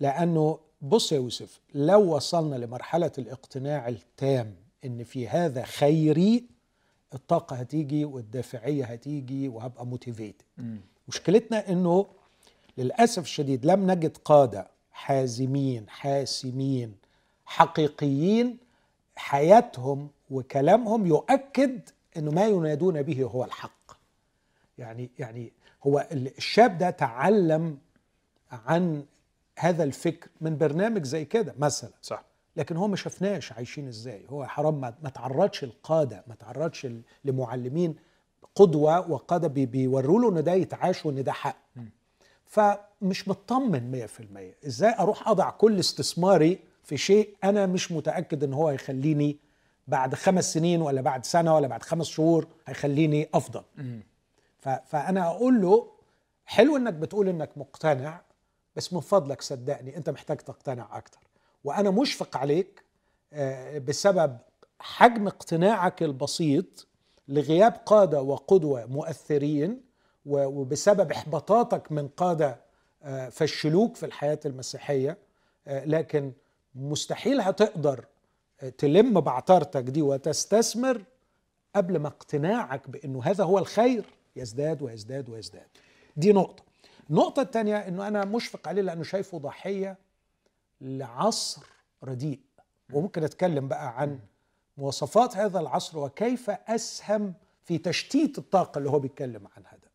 [0.00, 6.44] لأنه بص يا يوسف لو وصلنا لمرحلة الاقتناع التام إن في هذا خيري
[7.14, 10.42] الطاقة هتيجي والدافعية هتيجي وهبقى موتيفيتد
[11.08, 12.06] مشكلتنا إنه
[12.78, 16.94] للأسف الشديد لم نجد قادة حازمين حاسمين
[17.46, 18.58] حقيقيين
[19.16, 21.80] حياتهم وكلامهم يؤكد
[22.16, 23.92] إنه ما ينادون به هو الحق.
[24.80, 25.52] يعني يعني
[25.84, 27.78] هو الشاب ده تعلم
[28.50, 29.04] عن
[29.58, 31.90] هذا الفكر من برنامج زي كده مثلا.
[32.02, 32.24] صح.
[32.56, 34.26] لكن هو ما شفناش عايشين إزاي.
[34.28, 36.86] هو حرام ما, تعرضش القادة ما تعرضش
[37.24, 37.94] لمعلمين
[38.54, 41.56] قدوة وقادة بي بيوروا له إن ده يتعاش وإن ده حق.
[42.46, 44.06] فمش مطمن
[44.62, 49.36] 100% إزاي أروح أضع كل استثماري في شيء أنا مش متأكد إن هو هيخليني
[49.88, 53.62] بعد خمس سنين ولا بعد سنة ولا بعد خمس شهور هيخليني أفضل؟
[54.62, 55.90] فأنا أقول له
[56.44, 58.20] حلو إنك بتقول إنك مقتنع
[58.76, 61.18] بس من فضلك صدقني أنت محتاج تقتنع أكتر.
[61.64, 62.84] وأنا مشفق عليك
[63.32, 64.38] آه، بسبب
[64.80, 66.86] حجم اقتناعك البسيط
[67.28, 69.80] لغياب قادة وقدوة مؤثرين
[70.26, 72.60] وبسبب إحباطاتك من قادة
[73.02, 75.18] آه، فشلوك في الحياة المسيحية.
[75.66, 76.32] آه، لكن
[76.74, 78.04] مستحيل هتقدر
[78.78, 81.02] تلم بعترتك دي وتستثمر
[81.76, 84.04] قبل ما اقتناعك بإنه هذا هو الخير.
[84.36, 85.66] يزداد ويزداد ويزداد.
[86.16, 86.62] دي نقطة.
[87.10, 89.98] النقطة الثانية إنه أنا مشفق عليه لأنه شايفه ضحية
[90.80, 91.62] لعصر
[92.04, 92.40] رديء.
[92.92, 94.18] وممكن أتكلم بقى عن
[94.78, 99.90] مواصفات هذا العصر وكيف أسهم في تشتيت الطاقة اللي هو بيتكلم عنها ده.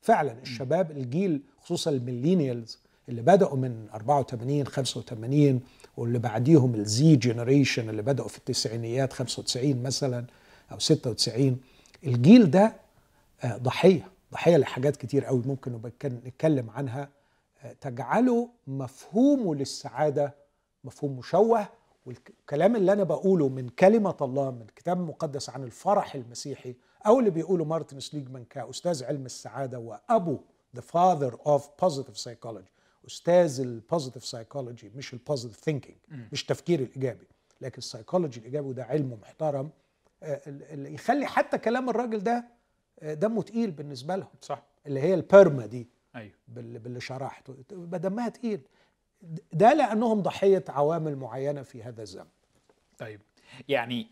[0.00, 5.60] فعلا الشباب الجيل خصوصا ال millennials اللي بدأوا من 84 85
[5.96, 10.24] واللي بعديهم ال Z generation اللي بدأوا في التسعينيات 95 مثلا
[10.72, 11.60] أو 96
[12.04, 12.76] الجيل ده
[13.46, 14.08] ضحية.
[14.32, 17.08] ضحية لحاجات كتير قوي ممكن نبقى نتكلم عنها.
[17.62, 20.34] آه، تجعله مفهومه للسعادة
[20.84, 21.68] مفهوم مشوه.
[22.06, 26.74] والكلام اللي أنا بقوله من كلمة الله من الكتاب المقدس عن الفرح المسيحي
[27.06, 30.38] أو اللي بيقوله مارتن سليجمان كأستاذ علم السعادة وأبو
[30.76, 32.70] the father of positive psychology.
[33.06, 35.96] أستاذ ال positive psychology مش ال positive thinking
[36.32, 37.26] مش التفكير الإيجابي.
[37.60, 39.70] لكن السايكولوجي الإيجابي وده علم محترم.
[40.22, 42.44] آه، اللي يخلي حتى كلام الراجل ده آه،
[43.02, 44.28] دمه تقيل بالنسبة لهم.
[44.42, 44.62] صح.
[44.86, 45.88] اللي هي ال PERMA دي.
[46.16, 46.32] أيوه.
[46.48, 47.56] باللي, شرحته.
[47.70, 48.60] دمها تقيل.
[49.52, 52.26] ده لأنهم ضحية عوامل معينة في هذا الزمن.
[52.98, 53.20] طيب.
[53.68, 54.06] يعني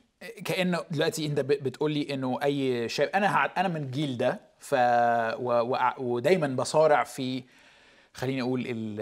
[0.45, 5.53] كأنه دلوقتي أنت بتقول لي إنه أي شاب أنا أنا من الجيل ده ف و...
[5.61, 5.79] و...
[5.99, 7.43] ودايما بصارع في
[8.15, 9.01] خليني أقول ال...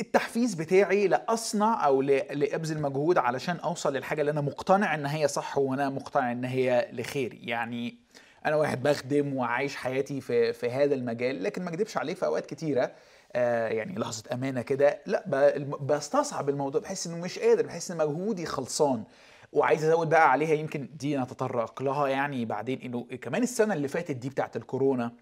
[0.00, 2.02] التحفيز بتاعي لأصنع أو.
[2.02, 6.88] لأبذل مجهود علشان أوصل للحاجة اللي أنا مقتنع إن هي صح وأنا مقتنع إن هي
[6.92, 7.98] لخيري يعني
[8.46, 12.46] أنا واحد بخدم وعايش حياتي في في هذا المجال لكن ما اكذبش عليك في أوقات
[12.46, 12.92] كتيرة
[13.32, 15.24] آه يعني لحظة أمانة كده لا
[15.80, 19.04] بستصعب الموضوع بحس إنه مش قادر بحس إن مجهودي خلصان.
[19.52, 24.16] وعايز أزود بقى عليها يمكن دي نتطرق لها يعني بعدين إنه كمان السنة اللي فاتت
[24.16, 25.12] دي بتاعت الكورونا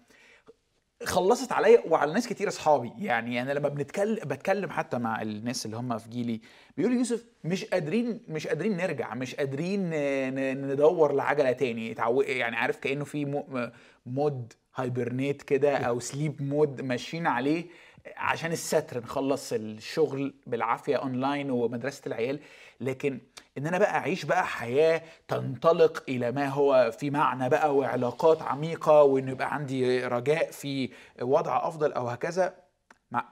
[1.05, 2.91] خلصت عليا وعلى ناس كتير أصحابي.
[2.97, 6.41] يعني أنا لما بنتكلم بتكلم حتى مع الناس اللي هم في جيلي
[6.77, 9.89] بيقولوا يوسف مش قادرين مش قادرين نرجع مش قادرين
[10.71, 11.95] ندور لعجلة تاني.
[12.19, 13.71] يعني عارف كأنه في mo-
[14.05, 17.65] mode hibernate كده أو sleep mode ماشيين عليه
[18.17, 22.39] عشان الستر نخلص الشغل بالعافية اونلاين ومدرسة العيال.
[22.81, 23.19] لكن
[23.57, 29.03] إن أنا بقى أعيش بقى حياة تنطلق إلى ما هو في معنى بقى وعلاقات عميقة
[29.03, 30.89] وان يبقى عندي رجاء في
[31.21, 32.53] وضع أفضل أو هكذا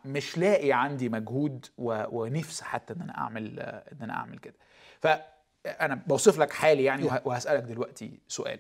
[0.05, 4.53] مش لاقي عندي مجهود ونفس حتى إن أنا أعمل إن أنا أعمل كده.
[5.01, 8.59] فانا بوصف لك حالي يعني وه- وهسألك دلوقتي سؤال.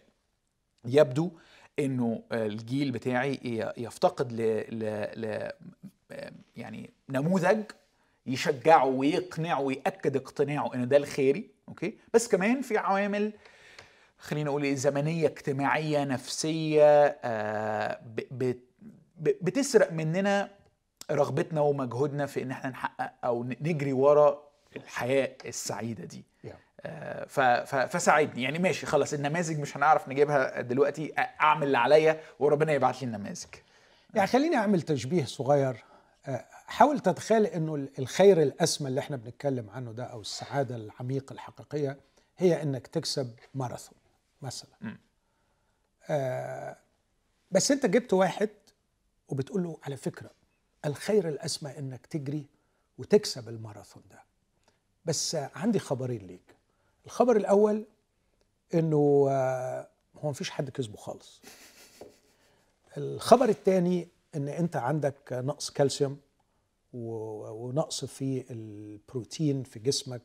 [0.85, 1.31] يبدو
[1.79, 3.39] إنه الجيل بتاعي
[3.77, 4.41] يفتقد ل,
[4.79, 4.83] ل...
[5.21, 5.51] ل...
[6.55, 7.63] يعني نموذج
[8.25, 11.49] يشجعه ويقنعه ويأكد اقتناعه إن ده الخيري.
[11.67, 13.33] أوكي؟ بس كمان في عوامل
[14.17, 18.19] خلينا نقول إيه زمنية اجتماعية نفسية آه ب...
[18.31, 18.55] ب...
[19.17, 20.49] ب- بتسرق مننا
[21.11, 24.43] رغبتنا ومجهودنا في إن إحنا نحقق أو نجري ورا
[24.75, 26.25] الحياة السعيدة دي.
[26.85, 27.25] آه،
[27.85, 28.43] فساعدني.
[28.43, 33.45] يعني ماشي خلاص النماذج مش هنعرف نجيبها دلوقتي أعمل اللي عليا وربنا يبعت لي النماذج.
[34.13, 35.83] يعني خليني أعمل تشبيه صغير
[36.27, 41.97] آه، حاول تتخيل إنه الخير الأسمى اللي إحنا بنتكلم عنه ده أو السعادة العميقة الحقيقية
[42.37, 43.97] هي إنك تكسب ماراثون
[44.41, 44.97] مثلا.
[46.09, 46.77] آه
[47.51, 48.49] بس أنت جبت واحد
[49.29, 50.31] وبتقول له على فكرة
[50.85, 52.45] الخير الأسمى إنك تجري
[52.97, 54.23] وتكسب الماراثون ده.
[55.05, 56.55] بس عندي خبرين ليك.
[57.05, 57.85] الخبر الأول
[58.73, 61.41] إنه آه، هو مفيش حد كسبه خالص.
[62.97, 66.19] الخبر الثاني إن أنت عندك نقص كالسيوم.
[66.93, 70.21] ونقص في البروتين في جسمك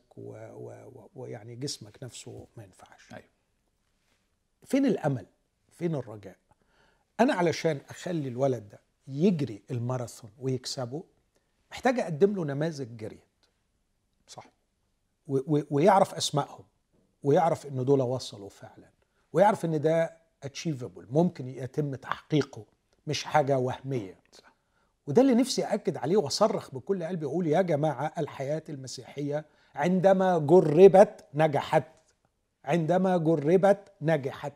[1.15, 3.13] ويعني جسمك نفسه ما ينفعش.
[3.13, 3.25] أيوه.
[4.65, 5.25] فين الأمل؟
[5.71, 6.37] فين الرجاء؟
[7.19, 11.03] أنا علشان أخلي الولد ده يجري الماراثون ويكسبه
[11.71, 13.19] محتاج أقدم له نماذج جريت.
[14.27, 14.45] صح.
[15.71, 16.65] ويعرف أسمائهم
[17.23, 18.89] ويعرف إن دول وصلوا فعلا
[19.33, 22.65] ويعرف إن ده اتشيفبل ممكن يتم تحقيقه
[23.07, 24.19] مش حاجة وهمية.
[24.31, 24.48] صح.
[25.09, 29.45] وده اللي نفسي أكد عليه وأصرخ بكل قلبي أقول يا جماعة الحياة المسيحية
[29.75, 31.83] عندما جربت نجحت.
[32.65, 34.53] عندما جربت نجحت.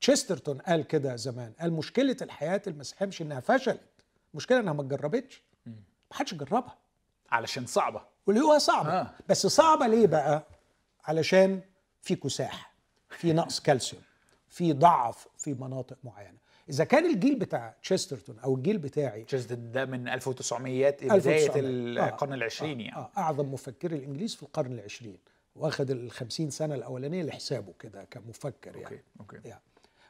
[0.00, 3.80] تشسترتون قال كده زمان قال مشكلة الحياة المسيحية مش إنها فشلت
[4.32, 5.42] المشكلة إنها ما اتجربتش.
[5.66, 5.72] ما
[6.12, 6.76] حدش جربها.
[7.30, 8.00] علشان صعبة.
[8.26, 8.90] واللي هو صعبة.
[8.90, 9.10] آه.
[9.28, 10.42] بس صعبة ليه بقى؟
[11.04, 11.60] علشان
[12.02, 12.74] في كساح
[13.10, 14.02] في نقص كالسيوم
[14.48, 16.38] في ضعف في مناطق معينة.
[16.68, 22.08] إذا كان الجيل بتاع تشسترتون أو الجيل بتاعي جزء ده من 1900 بداية 1900.
[22.08, 22.36] القرن آه.
[22.36, 22.84] العشرين آه.
[22.84, 23.10] يعني آه.
[23.18, 25.18] أعظم مفكري الإنجليز في القرن العشرين
[25.56, 28.84] واخد الخمسين سنة الأولانية لحسابه كده كمفكر يعني
[29.20, 29.62] okay okay يعني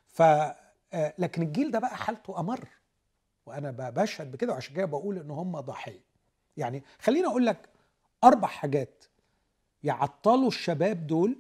[0.06, 0.22] ف
[0.92, 2.68] آه، لكن الجيل ده بقى حالته أمر
[3.46, 6.00] وأنا بشهد بكده وعشان كده بقول إن هم ضحية
[6.56, 7.68] يعني خليني أقول لك
[8.24, 9.04] أربع حاجات
[9.84, 11.36] يعطلوا الشباب دول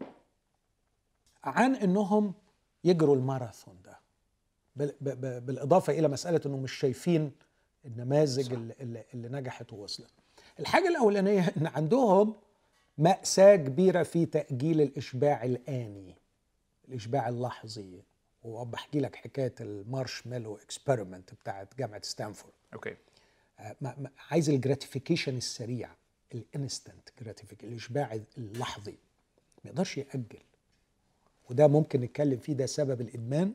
[1.44, 2.34] عن إنهم
[2.84, 3.97] يجروا الماراثون ده
[5.00, 7.32] بالإضافة إلى مسألة إنهم مش شايفين
[7.84, 10.10] النماذج اللي, اللي, نجحت ووصلت.
[10.60, 12.34] الحاجة الأولانية إن عندهم
[12.98, 16.14] مأساة كبيرة في تأجيل الإشباع الآني
[16.88, 18.02] الإشباع اللحظي.
[18.44, 22.52] وبحكي لك حكاية ال marshmallow experiment بتاعت جامعة ستانفورد.
[22.74, 22.96] okay.
[23.58, 25.90] آه، ما- عايز ال gratification السريع
[26.34, 28.94] ال instant gratification الإشباع اللحظي.
[29.64, 30.38] ما يقدرش يأجل.
[31.50, 33.54] وده ممكن نتكلم فيه ده سبب الإدمان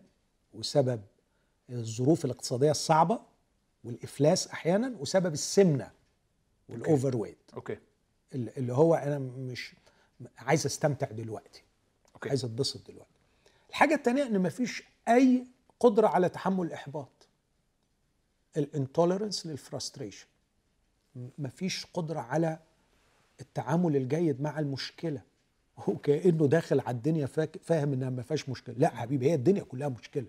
[0.53, 1.01] وسبب
[1.69, 3.19] الظروف الاقتصادية الصعبة
[3.83, 5.91] والإفلاس أحيانا وسبب السمنة
[6.69, 7.77] وال overweight okay
[8.33, 9.75] اللي هو أنا مش
[10.37, 11.63] عايز أستمتع دلوقتي.
[12.15, 12.29] okay.
[12.29, 13.09] عايز أتبسط دلوقتي.
[13.69, 15.47] الحاجة الثانية إن مفيش أي
[15.79, 17.27] قدرة على تحمل الاحباط
[18.57, 20.27] ال intolerance لل frustration
[21.37, 22.59] مفيش قدرة على
[23.41, 25.21] التعامل الجيد مع المشكلة.
[25.77, 27.25] هو كانه داخل على الدنيا
[27.63, 28.75] فاهم إنها ما فيهاش مشكلة.
[28.77, 30.27] لا حبيبي هي الدنيا كلها مشكلة.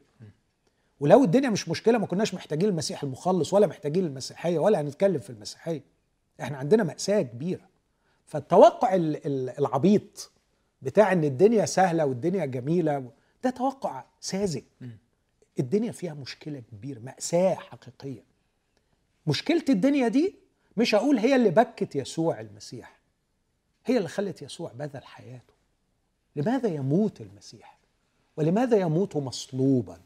[1.00, 5.30] ولو الدنيا مش مشكلة ما كناش محتاجين المسيح المخلص ولا محتاجين المسيحية ولا هنتكلم في
[5.30, 5.82] المسيحية.
[6.40, 7.68] إحنا عندنا مأساة كبيرة.
[8.26, 10.30] فالتوقع ال- ال- العبيط
[10.82, 13.10] بتاع إن الدنيا سهلة والدنيا جميلة
[13.44, 14.62] ده توقع ساذج.
[15.58, 18.24] الدنيا فيها مشكلة كبيرة مأساة حقيقية.
[19.26, 20.34] مشكلة الدنيا دي
[20.76, 22.98] مش هقول هي اللي بكت يسوع المسيح
[23.86, 25.54] هي اللي خلت يسوع بذل حياته.
[26.36, 27.78] لماذا يموت المسيح؟
[28.36, 30.00] ولماذا يموت مصلوبا؟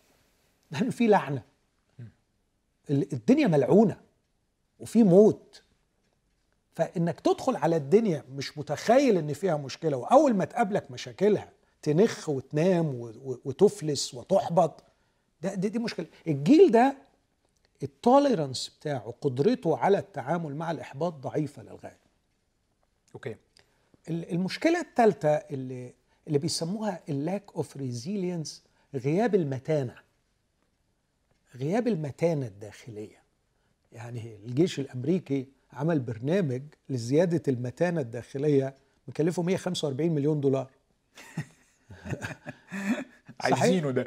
[0.70, 1.42] لأن في لعنة.
[2.90, 4.00] ال- الدنيا ملعونة
[4.80, 5.62] وفي موت.
[6.74, 11.52] فإنك تدخل على الدنيا مش متخيل إن فيها مشكلة وأول ما تقابلك مشاكلها
[11.82, 13.12] تنخ وتنام
[13.44, 14.84] وتفلس وتحبط.
[15.42, 16.06] ده دي, دي مشكلة.
[16.26, 16.96] الجيل ده
[17.82, 21.98] ال tolerance بتاعه قدرته على التعامل مع الإحباط ضعيفة للغاية.
[23.14, 23.36] okay.
[24.10, 25.94] ال- المشكلة الثالثه اللي
[26.26, 28.62] اللي بيسموها ال lack of resilience
[28.94, 29.94] غياب المتانة.
[31.56, 33.22] غياب المتانة الداخلية.
[33.92, 38.74] يعني الجيش الأمريكي عمل برنامج لزيادة المتانة الداخلية
[39.08, 40.70] مكلفه 145 مليون دولار.
[43.40, 44.06] عايزينه ده.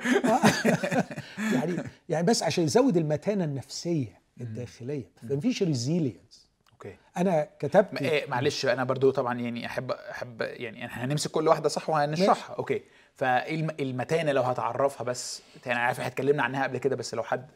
[1.55, 5.09] يعني يعني بس عشان يزود المتانة النفسية الداخلية.
[5.29, 6.95] فمفيش resilience okay.
[7.17, 11.89] أنا كتبت إيه معلش أنا برضو طبعا يعني أحب أحب يعني هنمسك كل واحدة صح
[11.89, 12.55] وهنشرحها.
[12.55, 12.81] okay.
[13.15, 17.47] فالمتانه لو هتعرفها بس؟ أنا عارف إحنا اتكلمنا عنها قبل كده بس لو حد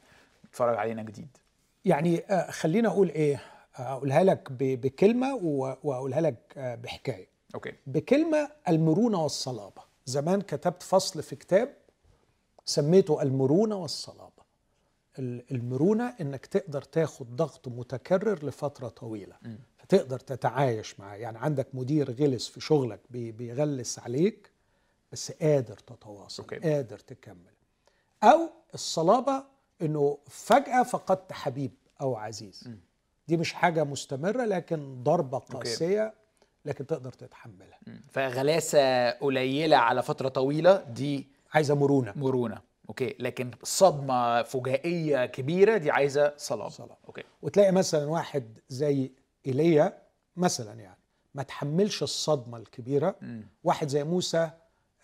[0.49, 1.27] اتفرج علينا جديد.
[1.85, 3.41] يعني آه، خليني أقول إيه
[3.75, 5.35] أقولها لك بكلمة
[5.83, 7.27] وأقولها لك آه، بحكاية.
[7.55, 7.71] okay.
[7.87, 9.81] بكلمة المرونة والصلابة.
[10.05, 11.73] زمان كتبت فصل في كتاب
[12.65, 14.45] سميته المرونة والصلابة.
[15.19, 19.35] ال- المرونة إنك تقدر تاخد ضغط متكرر لفترة طويلة.
[19.77, 21.15] فتقدر تتعايش معاه.
[21.15, 24.49] يعني عندك مدير غلس في شغلك بي- بيغلس عليك
[25.15, 26.59] بس قادر تتواصل okay.
[26.59, 27.53] قادر تكمل.
[28.23, 29.43] أو الصلابة
[29.81, 32.69] إنه فجأة فقدت حبيب أو عزيز.
[33.27, 36.13] دي مش حاجة مستمرة لكن ضربة قاسية
[36.65, 37.79] لكن تقدر تتحملها.
[37.87, 38.01] مم.
[38.11, 42.13] فغلاسة قليلة على فترة طويلة دي عايزة مرونة.
[42.15, 42.61] مرونة.
[42.89, 43.15] okay.
[43.19, 46.69] لكن صدمة فجائية كبيرة دي عايزة صلابة.
[46.69, 46.95] صلابة.
[47.07, 47.23] okay.
[47.41, 49.11] وتلاقي مثلا واحد زي
[49.45, 50.01] إيليا
[50.35, 50.99] مثلا يعني
[51.35, 53.15] ما تحملش الصدمة الكبيرة.
[53.63, 54.49] واحد زي موسى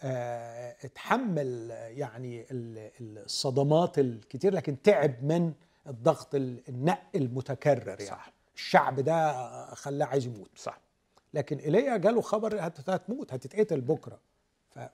[0.04, 5.54] اتحمل آه، يعني ال- الصدمات الكتير لكن تعب من
[5.88, 8.06] الضغط ال- النق المتكرر يعني.
[8.06, 8.34] صح.
[8.56, 9.34] الشعب ده
[9.76, 10.50] خلاه عايز يموت.
[10.56, 10.80] صح.
[11.34, 14.20] لكن إيليا جاله خبر هت- هتموت هتتقتل بكرة.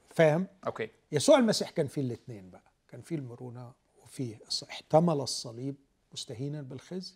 [0.09, 0.89] فاهم؟ أوكي.
[1.11, 2.71] يسوع المسيح كان فيه الاثنين بقى.
[2.89, 3.71] كان فيه المرونة
[4.03, 4.39] وفيه
[4.69, 5.75] احتمل الصليب
[6.13, 7.13] مستهينا بالخزي.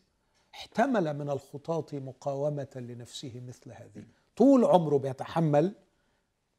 [0.53, 4.03] احتمل من الخطاة مقاومة لنفسه مثل هذه.
[4.37, 5.73] طول عمره بيتحمل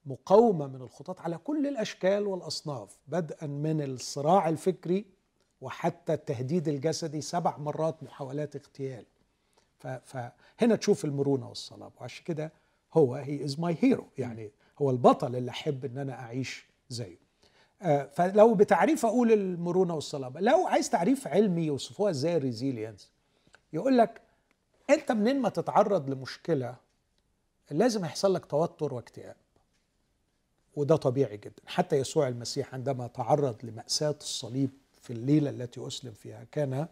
[0.07, 5.05] مقاومة من الخطاة على كل الأشكال والأصناف بدءا من الصراع الفكري
[5.61, 9.05] وحتى التهديد الجسدي سبع مرات محاولات اغتيال.
[10.05, 12.53] فهنا تشوف المرونة والصلابة وعشان كده
[12.94, 17.16] هو he is my hero يعني هو البطل اللي أحب إن أنا أعيش زيه.
[17.82, 23.11] آه، فلو بتعريف أقول المرونة والصلابة لو عايز تعريف علمي يوصفوها إزاي ال resilience
[23.72, 24.20] يقول لك
[24.90, 26.76] أنت منين ما تتعرض لمشكلة
[27.70, 29.36] لازم يحصل لك توتر واكتئاب.
[30.77, 31.62] وده طبيعي جدا.
[31.66, 34.70] حتى يسوع المسيح عندما تعرض لمأساة الصليب
[35.03, 36.89] في الليلة التي أسلم فيها كان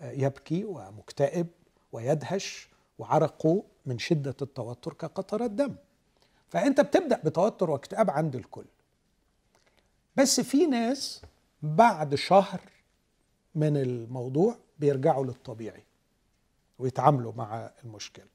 [0.00, 1.46] آه، يبكي ومكتئب
[1.92, 2.68] ويدهش
[2.98, 5.74] وعرقه من شدة التوتر كقطرة دم
[6.48, 8.64] فأنت بتبدأ بتوتر واكتئاب عند الكل.
[10.16, 11.22] بس في ناس
[11.62, 12.60] بعد شهر
[13.54, 15.84] من الموضوع بيرجعوا للطبيعي
[16.78, 18.26] ويتعاملوا مع المشكلة.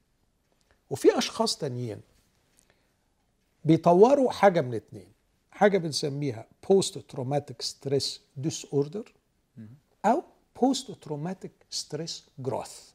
[0.90, 2.02] وفي أشخاص تانيين
[3.68, 5.07] بيطوروا حاجة من اتنين.
[5.51, 9.14] حاجة بنسميها post traumatic stress disorder
[10.05, 10.24] أو
[10.62, 12.91] post traumatic stress growth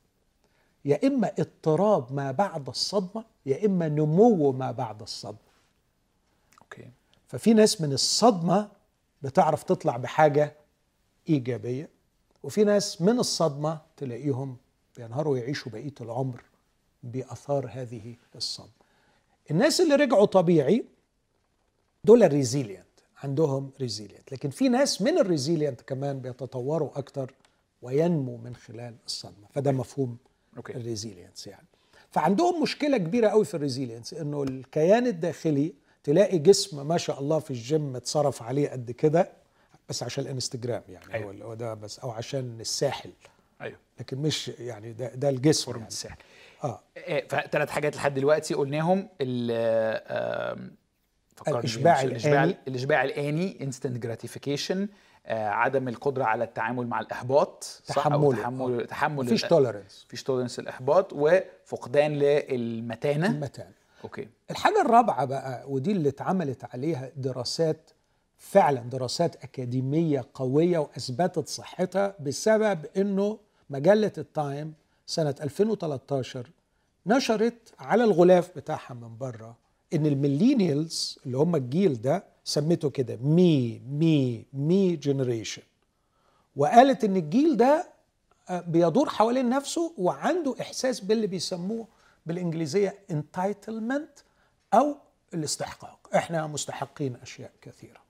[0.85, 5.39] يا إما اضطراب ما بعد الصدمة يا إما نمو ما بعد الصدمة.
[6.63, 6.91] okay.
[7.29, 8.69] ففي ناس من الصدمة
[9.23, 10.57] بتعرف تطلع بحاجة
[11.29, 11.89] إيجابية
[12.43, 14.57] وفي ناس من الصدمة تلاقيهم
[14.97, 16.45] بينهاروا يعيشوا بقية العمر
[17.03, 18.82] بأثار هذه الصدمة.
[19.51, 20.85] الناس اللي رجعوا طبيعي
[22.05, 22.87] دول ال resilient
[23.23, 27.35] عندهم resilient لكن في ناس من ال resilient كمان بيتطوروا أكتر
[27.83, 30.17] وينمو من خلال الصدمة فده مفهوم
[30.57, 30.73] okay.
[30.73, 31.67] ال resilience يعني
[32.11, 35.73] فعندهم مشكلة كبيرة قوي في ال resilience إنه الكيان الداخلي
[36.05, 39.33] تلاقي جسم ما شاء الله في الجيم اتصرف عليه قد كده
[39.89, 41.45] بس عشان الانستجرام يعني أيوة.
[41.45, 43.11] هو ده بس أو عشان الساحل
[43.61, 45.87] أيوه لكن مش يعني ده ده الجسم يعني.
[45.87, 46.17] الساحل
[46.65, 46.81] آه
[47.29, 49.51] فثلاث حاجات لحد دلوقتي قلناهم ال.
[51.49, 52.57] الإشباع الآني.
[52.69, 54.89] الإشباع الآني instant gratification
[55.29, 58.33] عدم القدرة على التعامل مع الإحباط تحمله.
[58.37, 63.71] تحمل تحمل مفيش tolerance مفيش tolerance الاحباط وفقدان للمتانة المتان
[64.05, 67.91] okay الحاجة الرابعة بقى ودي اللي اتعملت عليها دراسات
[68.39, 73.39] فعلا دراسات أكاديمية قوية وأثبتت صحتها بسبب أنه
[73.71, 74.75] مجلة التايم
[75.07, 76.51] سنة 2013
[77.07, 79.57] نشرت على الغلاف بتاعها من بره
[79.95, 85.63] إن ال millennials اللي هم الجيل ده سميته كده me me me generation.
[86.57, 87.93] وقالت إن الجيل ده
[88.51, 91.87] آه، بيدور حوالين نفسه وعنده إحساس باللي بيسموه
[92.27, 94.23] بالإنجليزية entitlement
[94.75, 94.97] أو
[95.35, 96.09] الاستحقاق.
[96.15, 98.01] إحنا مستحقين أشياء كثيرة.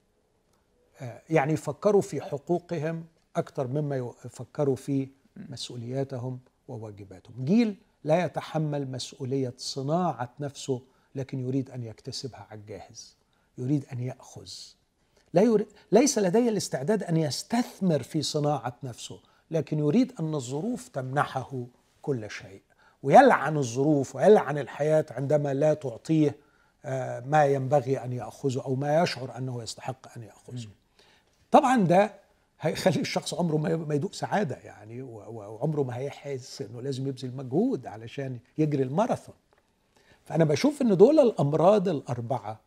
[1.00, 3.04] آه، يعني يفكروا في حقوقهم
[3.36, 6.38] أكثر مما يفكروا في مسؤولياتهم.
[6.68, 7.44] وواجباتهم.
[7.44, 10.82] جيل لا يتحمل مسؤولية صناعة نفسه
[11.14, 13.16] لكن يريد أن يكتسبها على الجاهز
[13.58, 14.50] يريد أن يأخذ.
[15.34, 21.66] لا يريد ليس لدي الاستعداد أن يستثمر في صناعة نفسه لكن يريد أن الظروف تمنحه
[22.02, 22.62] كل شيء.
[23.02, 26.36] ويلعن الظروف ويلعن الحياة عندما لا تعطيه
[26.84, 30.68] آه، ما ينبغي أن يأخذه أو ما يشعر أنه يستحق أن يأخذه.
[31.50, 32.21] طبعا ده
[32.62, 38.38] هيخلي الشخص عمره ما يدوق سعادة يعني وعمره ما هيحس إنه لازم يبذل مجهود علشان
[38.58, 39.34] يجري الماراثون.
[40.24, 42.60] فأنا بشوف إن دول الأمراض الأربعة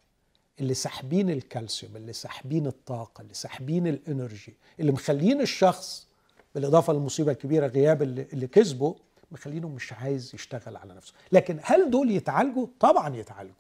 [0.60, 6.08] اللي ساحبين الكالسيوم اللي ساحبين الطاقة اللي ساحبين الإنرجي اللي مخلين الشخص
[6.56, 8.96] بالإضافة للمصيبة الكبيرة غياب اللي, اللي كسبه
[9.32, 11.14] مخلينه مش عايز يشتغل على نفسه.
[11.32, 13.56] لكن هل دول يتعالجوا؟ طبعا يتعالجوا.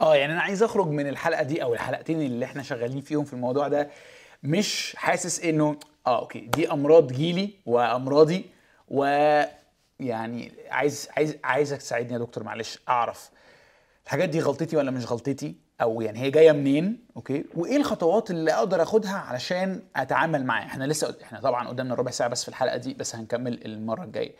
[0.00, 3.32] آه يعني أنا عايز أخرج من الحلقة دي أو الحلقتين اللي إحنا شغالين فيهم في
[3.32, 3.90] الموضوع ده
[4.42, 5.76] مش حاسس إنه
[6.06, 8.44] آه okay دي أمراض جيلي وأمراضي
[8.88, 9.04] و
[10.00, 13.30] يعني عايز عايز عايزك تساعدني يا دكتور معلش أعرف
[14.04, 18.52] الحاجات دي غلطتي ولا مش غلطتي؟ أو يعني هي جاية منين؟ okay وإيه الخطوات اللي
[18.52, 22.76] أقدر آخدها علشان أتعامل معاها؟ إحنا لسه إحنا طبعا قدامنا ربع ساعة بس في الحلقة
[22.76, 24.32] دي بس هنكمل المرة الجاية.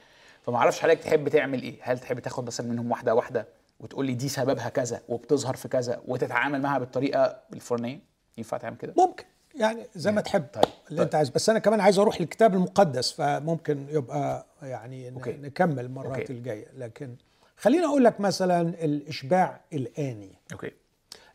[0.42, 3.46] فما أعرفش حضرتك تحب تعمل إيه؟ هل تحب تاخد مثلا منهم واحدة واحدة
[3.80, 8.00] وتقول لي دي سببها كذا وبتظهر في كذا وتتعامل معاها بالطريقة الفلانية؟
[8.38, 9.24] ينفع تعمل كده؟ ممكن.
[9.54, 11.00] يعني زي ما تحب طيب، اللي طيب.
[11.00, 15.32] انت عايز بس أنا كمان عايز أروح للكتاب المقدس فممكن يبقى يعني okay.
[15.32, 16.32] نكمل المرات okay.
[16.32, 16.66] الجاية.
[16.76, 17.14] لكن
[17.56, 20.30] خليني أقول لك مثلا الإشباع الآني.
[20.52, 20.70] okay.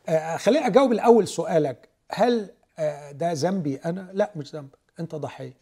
[0.09, 1.89] آه، خليني أجاوب الأول سؤالك.
[2.11, 2.49] هل
[2.79, 5.53] آه، ده ذنبي أنا؟ لا مش ذنبك أنت ضحية.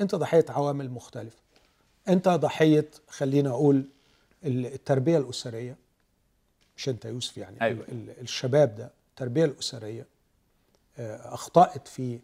[0.00, 1.36] أنت ضحية عوامل مختلفة.
[2.08, 3.84] أنت ضحية خلينا أقول
[4.44, 5.76] ال- التربية الأسرية.
[6.76, 7.84] مش أنت يوسف يعني أيوة.
[7.88, 10.06] ال- ال- الشباب ده التربية الأسرية.
[10.98, 12.20] آه، أخطأت في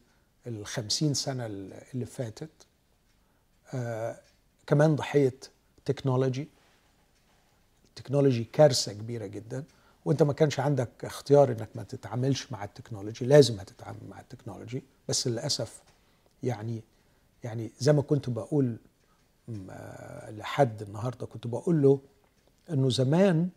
[0.46, 2.50] الخمسين سنة اللي فاتت.
[3.74, 4.20] آه،
[4.66, 5.34] كمان ضحيه
[5.84, 6.48] technology
[7.88, 9.64] ال technology كارثة كبيرة جدا.
[10.04, 13.24] وأنت ما كانش عندك اختيار إنك ما تتعاملش مع ال technology.
[13.26, 14.82] لازم هتتعامل مع ال technology.
[15.08, 15.82] بس للأسف
[16.42, 16.82] يعني
[17.44, 18.76] يعني زي ما كنت بقول
[19.70, 22.00] آه، لحد النهارده كنت بقول له
[22.70, 23.48] إنه زمان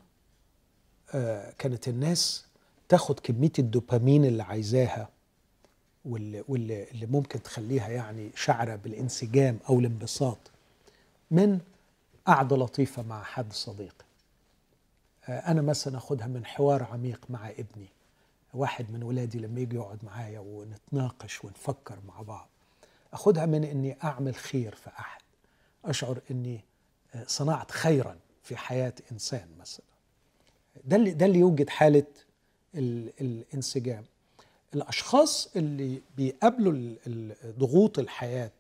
[1.58, 2.46] كانت الناس
[2.90, 5.10] تاخد كمية الدوبامين اللي عايزاها
[6.06, 10.38] واللي, واللي اللي ممكن تخليها يعني شعرة بالانسجام أو الانبساط
[11.32, 11.60] من
[12.26, 14.06] قعدة لطيفة مع حد صديقي
[15.30, 17.88] آه، أنا مثلا أخدها من حوار عميق مع ابني.
[18.54, 22.48] واحد من ولادي لما يجي يقعد معايا ونتناقش ونفكر مع بعض.
[23.14, 25.22] أخدها من إني أعمل خير في أحد.
[25.86, 26.60] أشعر إني
[27.16, 29.86] آه، صنعت خيرا في حياة إنسان مثلا.
[30.86, 32.06] ده اللي ده اللي يوجد حالة ال-
[32.76, 34.04] الانسجام.
[34.76, 36.96] الأشخاص اللي بيقابلوا
[37.46, 38.52] ضغوط الحياة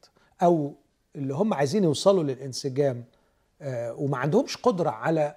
[0.41, 0.73] أو
[1.15, 3.03] اللي هم عايزين يوصلوا للانسجام
[3.61, 5.35] آه، وما عندهمش قدرة على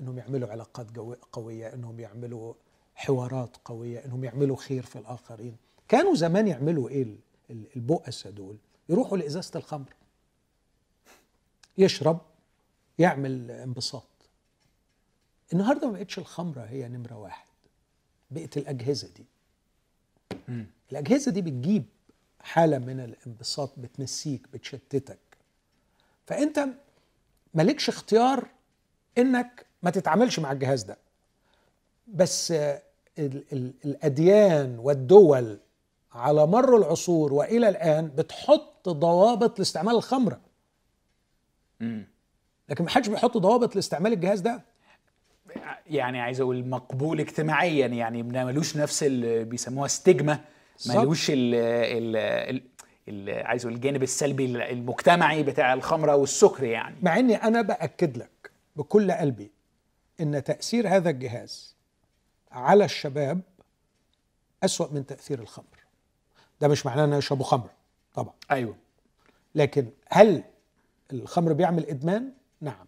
[0.00, 0.86] إنهم يعملوا علاقات
[1.32, 2.54] قوية إنهم يعملوا
[2.94, 5.56] حوارات قوية إنهم يعملوا خير في الآخرين.
[5.88, 7.18] كانوا زمان يعملوا إيه ال-
[7.50, 8.56] ال- البؤسة دول؟
[8.88, 9.94] يروحوا لإزازة الخمر.
[11.78, 12.20] يشرب
[12.98, 14.02] يعمل انبساط.
[15.52, 17.49] النهارده ما بقتش الخمرة هي نمرة واحد.
[18.30, 19.24] بقت الأجهزة دي.
[20.92, 21.84] الأجهزة دي بتجيب
[22.40, 25.18] حالة من الانبساط بتنسيك بتشتتك.
[26.26, 26.66] فأنت
[27.54, 28.46] مالكش اختيار
[29.18, 30.96] إنك ما تتعاملش مع الجهاز ده.
[32.08, 32.82] بس آه،
[33.18, 35.58] ال- ال- الأديان والدول
[36.12, 40.40] على مر العصور وإلى الآن بتحط ضوابط لاستعمال الخمرة.
[42.68, 44.62] لكن ما حدش بيحط ضوابط لاستعمال الجهاز ده.
[45.90, 50.44] يعني عايز أقول مقبول اجتماعيا يعني ملوش نفس اللي بيسموها ستيجما.
[50.88, 52.62] ملوش ال ال ال-
[53.08, 56.96] ال- عايز أقول الجانب السلبي المجتمعي بتاع الخمرة والسكر يعني.
[57.02, 59.50] مع إني أنا بأكد لك بكل قلبي
[60.20, 61.76] إن تأثير هذا الجهاز
[62.52, 63.40] على الشباب
[64.64, 65.64] أسوأ من تأثير الخمر.
[66.60, 67.68] ده مش معناه ان يشربوا خمر
[68.14, 68.32] طبعا.
[68.50, 68.76] أيوه.
[69.54, 70.42] لكن هل
[71.12, 72.86] الخمر بيعمل إدمان؟ نعم.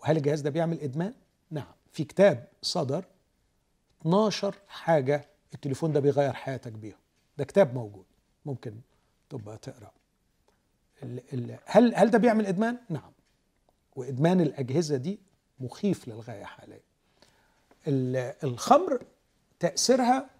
[0.00, 1.12] وهل الجهاز ده بيعمل إدمان؟
[1.96, 3.04] في كتاب صدر
[4.00, 6.98] 12 حاجة التليفون ده بيغير حياتك بيهم.
[7.38, 8.04] ده كتاب موجود
[8.46, 8.74] ممكن
[9.30, 9.58] تبقى
[11.02, 13.12] ال- هل هل ده بيعمل إدمان؟ نعم.
[13.96, 15.18] وإدمان الأجهزة دي
[15.60, 16.80] مخيف للغاية حاليا.
[17.88, 19.02] ال- الخمر
[19.60, 20.30] تأثيرها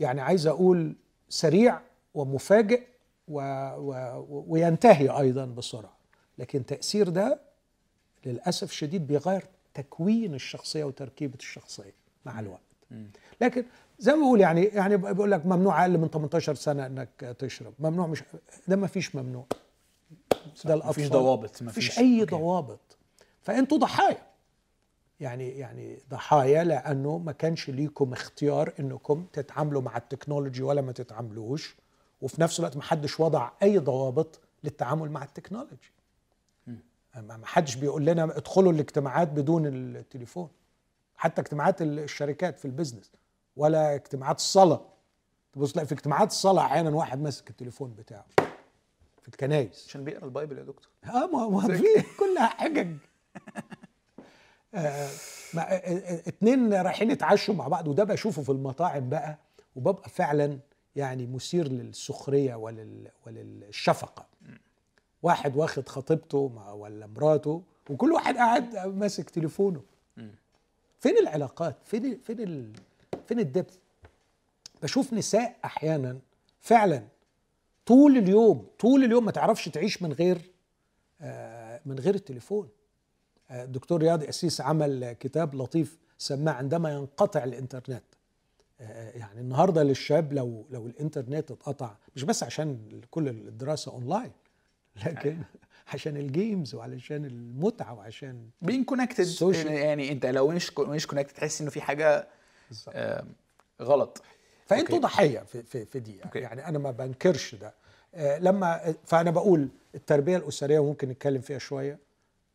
[0.00, 0.96] يعني عايز أقول
[1.28, 1.80] سريع
[2.14, 2.82] ومفاجئ
[3.28, 3.40] و
[3.76, 5.96] و وينتهي أيضا بسرعة.
[6.38, 7.40] لكن تأثير ده
[8.26, 9.44] للأسف الشديد بيغير
[9.76, 12.60] تكوين الشخصية وتركيبة الشخصية مع الوقت.
[13.40, 13.64] لكن
[13.98, 17.74] زي ما بقول يعني يعني بيقول لك ممنوع أقل من 18 سنة إنك تشرب.
[17.78, 18.22] ممنوع مش
[18.68, 19.46] ده ما فيش ممنوع.
[20.64, 22.36] ده الاطفال مفيش ضوابط مفيش مفيش أي okay.
[22.36, 22.96] ضوابط.
[23.42, 24.22] فأنتوا ضحايا.
[25.20, 30.92] يعني يعني ضحايا لأنه ما كانش ليكم اختيار إنكم تتعاملوا مع ال technology ولا ما
[30.92, 31.76] تتعاملوش
[32.22, 35.90] وفي نفس الوقت ما حدش وضع أي ضوابط للتعامل مع ال technology.
[37.16, 40.48] ما حدش بيقول لنا ادخلوا الاجتماعات بدون التليفون.
[41.16, 43.12] حتى اجتماعات الشركات في ال business
[43.56, 44.80] ولا اجتماعات الصلاة.
[45.52, 48.26] تبص تلاقي في اجتماعات الصلاة أحيانا واحد ماسك التليفون بتاعه
[49.22, 50.88] في الكنايس عشان بيقرأ ال Bible يا دكتور.
[51.04, 51.84] آه ما ما في
[52.18, 52.96] كلها حجج
[54.74, 59.38] آه آه، آه، اتنين رايحين يتعشوا مع بعض وده بشوفه في المطاعم بقى
[59.76, 60.58] وببقى فعلا
[60.96, 64.26] يعني مثير للسخرية ولل وللشفقة.
[65.26, 69.82] واحد واخد خطيبته مع ولا مراته وكل واحد قاعد ماسك تليفونه.
[71.00, 72.72] فين العلاقات؟ فين فين ال...
[73.26, 73.76] فين الدبث؟
[74.82, 76.18] بشوف نساء أحيانا
[76.60, 77.02] فعلا
[77.86, 80.50] طول اليوم طول اليوم ما تعرفش تعيش من غير
[81.20, 82.68] آه، من غير التليفون.
[83.50, 88.04] آه، الدكتور رياض أسيس عمل كتاب لطيف سماه عندما ينقطع الإنترنت.
[88.80, 94.30] آه، يعني النهارده للشاب لو لو الإنترنت اتقطع مش بس عشان كل الدراسة أونلاين
[95.06, 95.38] لكن
[95.94, 99.66] عشان ال games وعلشان المتعة وعشان being connected social.
[99.66, 102.28] يعني انت لو مش مش connected تحس إنه في حاجة.
[102.88, 103.24] آه
[103.82, 104.22] غلط
[104.66, 104.98] فأنتوا.
[104.98, 106.38] ضحية في في في دي okay.
[106.38, 107.74] يعني أنا ما بنكرش ده
[108.14, 111.98] آه، لما فأنا بقول التربية الأسرية ممكن نتكلم فيها شوية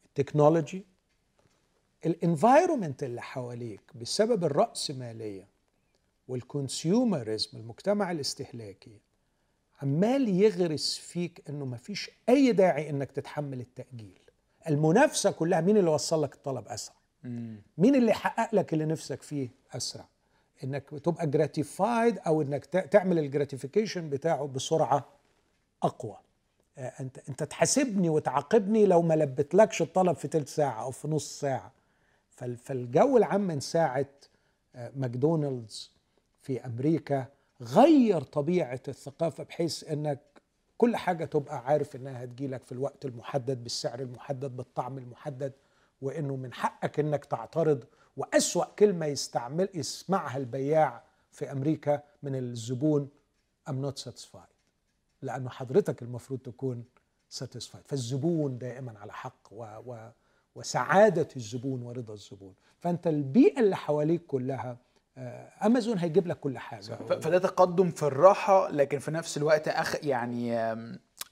[0.05, 0.85] ال technology
[2.05, 5.47] ال environment اللي حواليك بسبب الرأسمالية
[6.27, 8.97] وال consumerism المجتمع الاستهلاكي
[9.81, 14.19] عمال يغرس فيك إنه مفيش أي داعي إنك تتحمل التأجيل.
[14.69, 16.95] المنافسة كلها مين اللي وصل لك الطلب أسرع؟
[17.77, 20.05] مين اللي يحقق لك اللي نفسك فيه أسرع؟
[20.63, 25.05] إنك تبقى gratified أو إنك تعمل ال gratification بتاعه بسرعة
[25.83, 26.17] أقوى.
[26.77, 31.39] آه، أنت أنت تحاسبني وتعاقبني لو ما لبتلكش الطلب في تلت ساعة أو في نص
[31.39, 31.71] ساعة.
[32.29, 34.05] فال- فالجو العام من ساعة
[34.75, 35.91] آه، ماكدونالدز
[36.41, 37.25] في أمريكا
[37.61, 40.19] غير طبيعة الثقافة بحيث إنك
[40.77, 45.53] كل حاجة تبقى عارف إنها هتجيلك في الوقت المحدد بالسعر المحدد بالطعم المحدد
[46.01, 47.83] وإنه من حقك إنك تعترض.
[48.17, 53.09] وأسوأ كلمة يستعمل يسمعها البياع في أمريكا من الزبون
[53.69, 54.51] I'm not satisfied.
[55.21, 56.83] لأنه حضرتك المفروض تكون
[57.39, 57.85] satisfied.
[57.85, 60.09] فالزبون دائما على حق و و
[60.55, 62.53] وسعادة الزبون ورضا الزبون.
[62.79, 64.77] فأنت البيئة اللي حواليك كلها
[65.65, 66.81] امازون هيجيب لك كل حاجة.
[67.21, 70.75] فده تقدم في الراحة لكن في نفس الوقت أخ يعني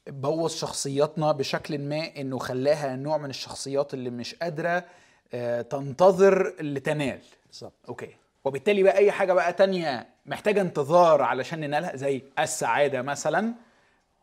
[0.08, 4.86] بوظ شخصياتنا بشكل ما إنه خلاها نوع من الشخصيات اللي مش قادرة
[5.34, 7.20] آه، تنتظر لتنال.
[7.48, 7.74] بالظبط.
[7.90, 8.16] okay.
[8.46, 13.54] وبالتالي بقى أي حاجة بقى تانية محتاجة انتظار علشان ننالها زي السعادة مثلا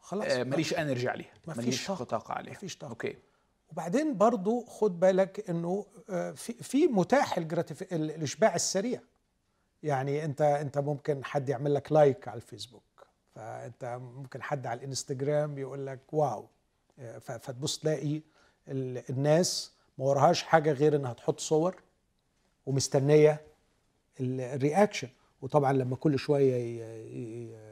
[0.00, 0.26] خلاص.
[0.32, 1.86] آه، ماليش energy عليها ماليش.
[1.86, 2.32] طاقة.
[2.32, 2.52] عليها.
[2.52, 2.90] مفيش طاقة.
[2.90, 3.16] okay.
[3.72, 7.38] وبعدين برضو خد بالك إنه آه، في في متاح
[7.92, 9.00] الإشباع السريع.
[9.82, 12.82] يعني انت انت ممكن حد يعمل لك like على الفيسبوك.
[13.34, 16.46] فانت ممكن حد على الانستجرام يقول لك wow.
[17.20, 18.20] فتبص تلاقي
[18.68, 21.82] ال- الناس ما وراهاش حاجة غير إنها تحط صور
[22.66, 23.40] ومستنية
[24.20, 25.08] ال- ال reaction.
[25.42, 26.82] وطبعا لما كل شوية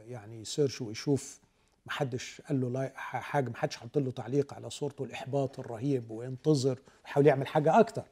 [0.09, 1.41] يعني ي search ويشوف
[1.87, 7.27] محدش قال له لا حاجة محدش حط له تعليق على صورته الإحباط الرهيب وينتظر ويحاول
[7.27, 8.05] يعمل حاجة أكتر.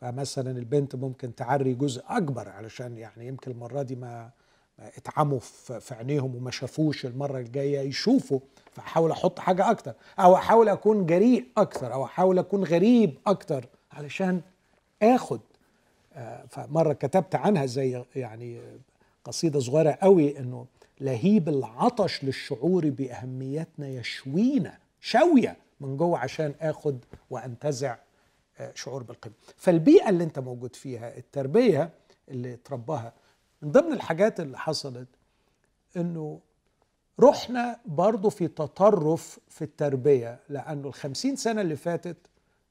[0.00, 4.30] فمثلا البنت ممكن تعري جزء أكبر علشان يعني يمكن المرة دي ما
[4.78, 5.38] اتعموا
[5.80, 8.40] في عينيهم وما شافوش المرة الجاية يشوفوا
[8.72, 14.40] فأحاول أحط حاجة أكتر أو أحاول أكون جريء أكتر أو أحاول أكون غريب أكتر علشان
[15.02, 15.40] آخد.
[16.14, 18.60] آه، فمرة كتبت عنها زي يعني
[19.24, 20.66] قصيدة صغيرة قوي إنه
[21.00, 27.96] لهيب العطش للشعور بأهميتنا يشوينا شوية من جوه عشان آخد وأنتزع
[28.74, 31.90] شعور بالقيمه فالبيئة اللي انت موجود فيها التربية
[32.28, 33.12] اللي ترباها
[33.62, 35.08] من ضمن الحاجات اللي حصلت
[35.96, 36.40] انه
[37.20, 42.16] رحنا برضو في تطرف في التربية لأنه الخمسين سنة اللي فاتت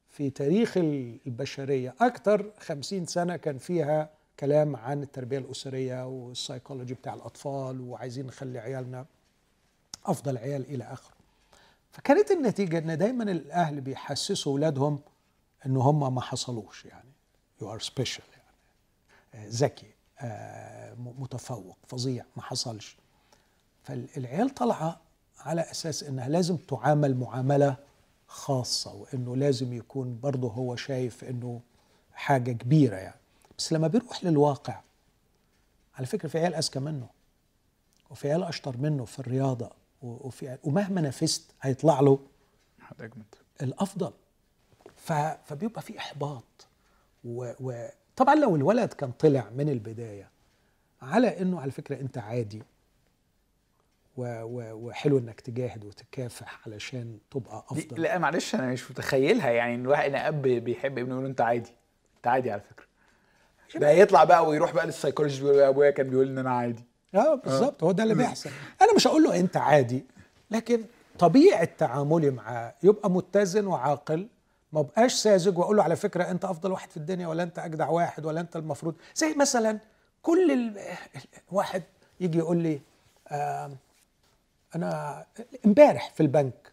[0.10, 4.10] في تاريخ البشرية أكتر خمسين سنة كان فيها
[4.40, 9.06] كلام عن التربية الأسرية والسايكولوجي بتاع الأطفال وعايزين نخلي عيالنا
[10.06, 11.16] أفضل عيال إلى آخره.
[11.92, 15.00] فكانت النتيجة أن دايما الأهل بيحسسوا أولادهم
[15.68, 17.10] أن هم ما حصلوش يعني.
[17.62, 18.56] You are special يعني.
[19.34, 22.98] آه، ذكي آه، متفوق فظيع ما حصلش.
[23.84, 25.00] فالعيال طالعة
[25.40, 27.78] على أساس إنها لازم تعامل معاملة
[28.28, 31.62] خاصة وإنه لازم يكون برضه هو شايف إنه
[32.14, 33.20] حاجة كبيرة يعني.
[33.58, 34.82] بس لما بيروح للواقع
[35.96, 37.08] على فكرة في عيال أذكى منه
[38.10, 42.20] وفي عيال أشطر منه في الرياضة وفي ومهما نافست هيطلع له
[43.62, 44.14] الأفضل.
[45.46, 46.68] فبيبقى في إحباط.
[47.26, 47.88] وطبعا و...
[48.16, 50.30] طبعاً لو الولد كان طلع من البداية
[51.02, 52.64] على إنه على فكرة أنت عادي.
[54.18, 58.02] وحلو إنك تجاهد وتكافح علشان تبقى أفضل.
[58.02, 59.50] لا معلش أنا مش متخيلها.
[59.50, 61.72] يعني إن الواحد إن أب بيحب ابنه يقول أنت عادي
[62.18, 62.86] أنت عادي على فكرة.
[63.80, 66.84] ده يطلع بقى ويروح بقى للسايكولوجي يقول له يا أبويا كان بيقول إن أنا عادي.
[67.16, 67.84] آه بالظبط.
[67.84, 68.50] هو ده اللي بيحصل.
[68.82, 70.06] أنا مش هقول له أنت عادي
[70.52, 70.86] لكن
[71.20, 74.28] طبيعة تعاملي معاه يبقى متزن وعاقل
[74.72, 77.90] ما بقاش ساذج وأقول له على فكرة أنت أفضل واحد في الدنيا ولا أنت أجدع
[77.90, 78.96] واحد ولا أنت المفروض.
[79.16, 79.80] زي مثلا
[80.22, 80.82] كل ال...
[81.52, 81.84] واحد
[82.20, 82.82] يجي يقول لي
[83.28, 83.72] آه
[84.76, 85.26] أنا
[85.66, 86.72] إمبارح في البنك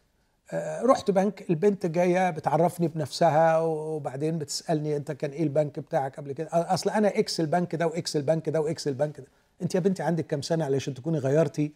[0.52, 6.32] آه رحت بنك البنت جاية بتعرفني بنفسها وبعدين بتسألني أنت كان إيه البنك بتاعك قبل
[6.32, 9.26] كده؟ أصل أنا إكس البنك ده واكس البنك ده واكس البنك ده.
[9.62, 11.72] أنت يا بنتي عندك كام سنة علشان تكوني غيرتي؟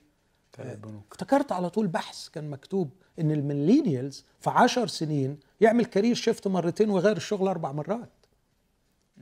[1.13, 6.47] افتكرت على طول بحث كان مكتوب إن ال millennials في عشر سنين يعمل career shift
[6.49, 8.09] مرتين ويغير الشغل أربع مرات.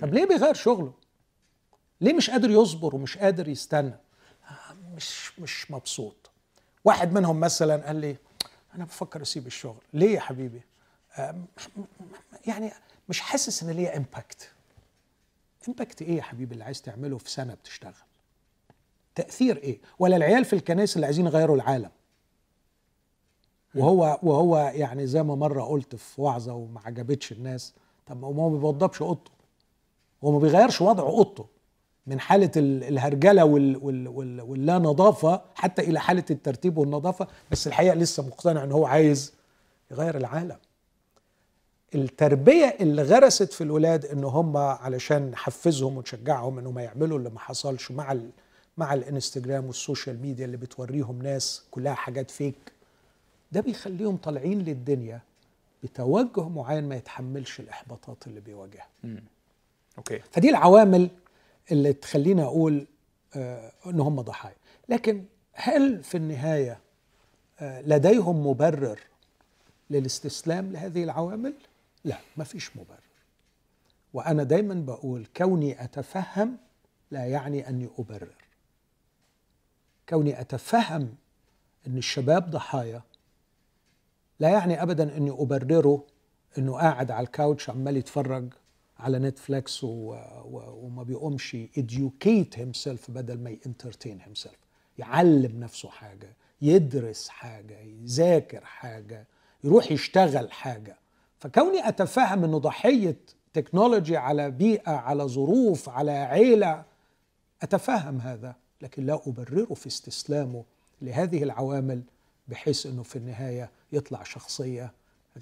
[0.01, 0.93] طب ليه بيغير شغله؟
[2.01, 3.95] ليه مش قادر يصبر ومش قادر يستنى؟
[4.97, 6.31] مش مش مبسوط.
[6.85, 8.17] واحد منهم مثلا قال لي
[8.75, 9.83] أنا بفكر أسيب الشغل.
[9.95, 10.61] ليه يا حبيبي؟
[12.47, 12.73] يعني
[13.09, 14.51] مش حاسس إن ليا impact
[15.69, 17.93] impact إيه يا حبيبي اللي عايز تعمله في سنة بتشتغل؟
[19.15, 21.91] تأثير إيه؟ ولا العيال في الكنائس اللي عايزين يغيروا العالم؟
[23.77, 27.75] وهو وهو يعني زي ما مرة قلت في وعظة وما عجبتش الناس
[28.07, 29.31] طب هو ما بيوضبش اوضته.
[30.25, 31.47] هو ما بيغيرش وضع اوضته
[32.07, 38.73] من حالة الهرجلة واللا نظافه حتى إلى حالة الترتيب والنظافة بس الحقيقة لسه مقتنع إن
[38.73, 39.33] هو عايز
[39.91, 40.57] يغير العالم.
[41.95, 47.91] التربية اللي غرست في الولاد إن هم علشان نحفزهم ونشجعهم انهم يعملوا اللي ما حصلش
[47.91, 48.31] مع ال
[48.77, 52.73] مع الانستجرام وال social media اللي بتوريهم ناس كلها حاجات fake
[53.57, 55.21] ده بيخليهم طالعين للدنيا
[55.83, 58.89] بتوجه معين ما يتحملش الإحباطات اللي بيواجهها.
[59.99, 60.19] أوكي.
[60.19, 61.11] فدي العوامل
[61.73, 62.87] اللي تخلينا أقول
[63.37, 64.57] آه إن هم ضحايا.
[64.89, 66.81] لكن هل في النهاية
[67.61, 69.01] آه لديهم مبرر
[69.91, 71.55] للاستسلام لهذه العوامل؟
[72.05, 73.01] لا ما فيش مبرر.
[74.15, 76.57] وأنا دايما بقول كوني أتفهم
[77.11, 78.35] لا يعني أني أبرر.
[80.09, 81.15] كوني أتفهم
[81.87, 83.03] إن الشباب ضحايا
[84.41, 86.05] لا يعني ابدا إني أبرره
[86.59, 88.55] إنه قاعد على ال couch عمال يتفرج
[88.99, 89.89] على نتفليكس و...
[89.89, 90.81] و...
[90.83, 94.57] وما بيقومش educate himself بدل ما ي entertain himself.
[94.99, 99.27] يعلم نفسه حاجة يدرس حاجة يذاكر حاجة
[99.65, 100.97] يروح يشتغل حاجة.
[101.39, 103.17] فكوني أتفهم أنه ضحية
[103.55, 106.85] technology على بيئة على ظروف على عيلة
[107.63, 110.65] أتفهم هذا لكن لا أبرره في استسلامه
[111.03, 112.03] لهذه العوامل
[112.49, 114.93] بحيث أنه في النهاية يطلع شخصية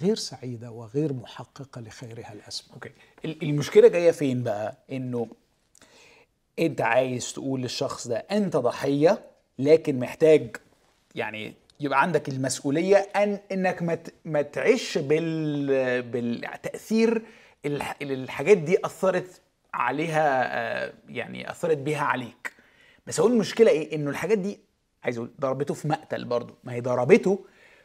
[0.03, 2.75] غير سعيدة وغير محققة لخيرها الأسمى.
[2.75, 2.91] أوكي.
[3.25, 5.29] المشكلة جاية فين بقى؟ إنه
[6.59, 9.25] أنت عايز تقول للشخص ده أنت ضحية
[9.59, 10.57] لكن محتاج
[11.15, 17.23] يعني يبقى عندك المسؤولية أن إنك ما ما تعيش بال بالتأثير
[18.03, 19.41] الحاجات دي أثرت
[19.75, 22.53] عليها يعني أثرت بيها عليك.
[23.07, 24.59] بس هو المشكلة إيه؟ إنه الحاجات دي
[25.05, 26.55] عايز أقول ضربته في مقتل برضه.
[26.65, 27.39] ما هي ضربته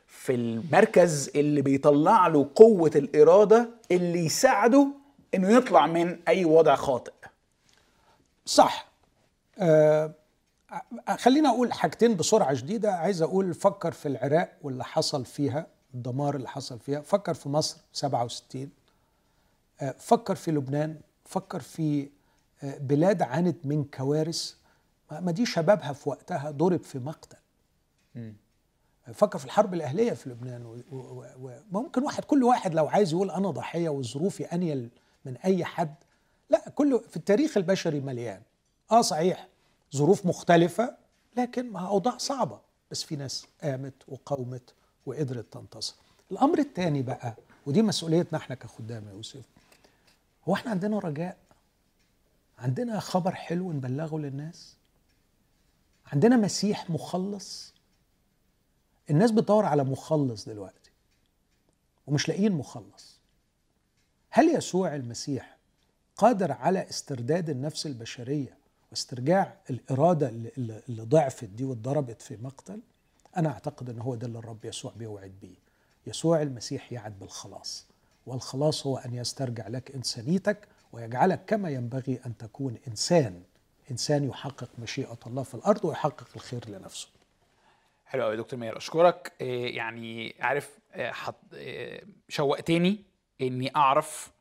[0.08, 4.88] في المركز اللي بيطلع له قوة الإرادة اللي يساعده
[5.36, 7.12] إنه يطلع من أي وضع خاطئ.
[8.46, 8.88] صح.
[9.60, 10.14] آه
[11.18, 12.92] خلينا أقول حاجتين بسرعة شديدة.
[12.92, 17.02] عايز أقول فكر في العراق واللي حصل فيها الدمار اللي حصل فيها.
[17.02, 18.70] فكر في مصر 67
[19.82, 21.00] آه فكر في لبنان.
[21.26, 22.10] فكر في
[22.64, 24.54] آه بلاد عانت من كوارث.
[25.12, 27.38] ما دي شبابها في وقتها ضرب في مقتل.
[28.16, 28.32] م.
[29.14, 33.90] فكر في الحرب الأهلية في لبنان وممكن واحد كل واحد لو عايز يقول أنا ضحية
[33.90, 34.90] وظروفي أنيل
[35.26, 35.96] من أي حد
[36.50, 38.42] لا كله في التاريخ البشري مليان.
[38.92, 39.48] آه صحيح
[39.96, 40.96] ظروف مختلفة
[41.38, 42.60] لكن ما أوضاع صعبة.
[42.92, 44.74] بس في ناس قامت وقاومت
[45.06, 45.96] وقدرت تنتصر.
[46.32, 47.36] الأمر الثاني بقى
[47.66, 49.42] ودي مسؤوليتنا إحنا كخدام يا يوسف
[50.50, 51.38] هو إحنا عندنا رجاء
[52.60, 54.76] عندنا خبر حلو نبلغه للناس؟
[56.14, 57.74] عندنا مسيح مخلص.
[59.10, 60.92] الناس بتدور على مخلص دلوقتي
[62.08, 63.20] ومش لاقيين مخلص.
[64.30, 65.58] هل يسوع المسيح
[66.18, 68.58] قادر على استرداد النفس البشرية
[68.92, 72.80] واسترجاع الإرادة اللي, ضعفت دي واتضربت في مقتل؟
[73.38, 75.56] أنا أعتقد أن هو ده اللي الرب يسوع بيوعد بيه.
[76.08, 77.86] يسوع المسيح يعد بالخلاص
[78.26, 83.44] والخلاص هو أن يسترجع لك إنسانيتك ويجعلك كما ينبغي أن تكون إنسان.
[83.92, 87.08] إنسان يحقق مشيئة الله في الأرض ويحقق الخير لنفسه.
[88.06, 89.34] حلو قوي دكتور ماهر أشكرك.
[89.40, 91.36] يعني عارف حط
[92.30, 93.04] شوقتني
[93.42, 94.32] إني أعرف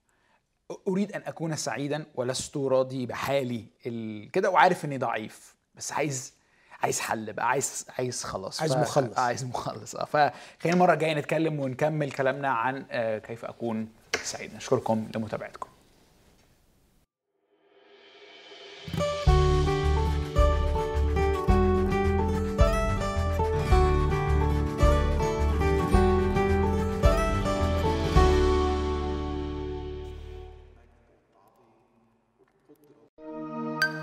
[0.88, 3.64] أريد أن أكون سعيدا ولست راضي بحالي
[4.32, 6.32] كده وعارف إني ضعيف بس عايز
[6.80, 8.60] عايز حل بقى عايز عايز خلاص.
[8.60, 9.18] عايز مخلص.
[9.18, 9.94] عايز مخلص.
[9.94, 12.82] آه فخلينا المرة الجاية نتكلم ونكمل كلامنا عن
[13.18, 13.88] كيف أكون
[14.22, 14.54] سعيد.
[14.54, 15.68] نشكركم لمتابعتكم.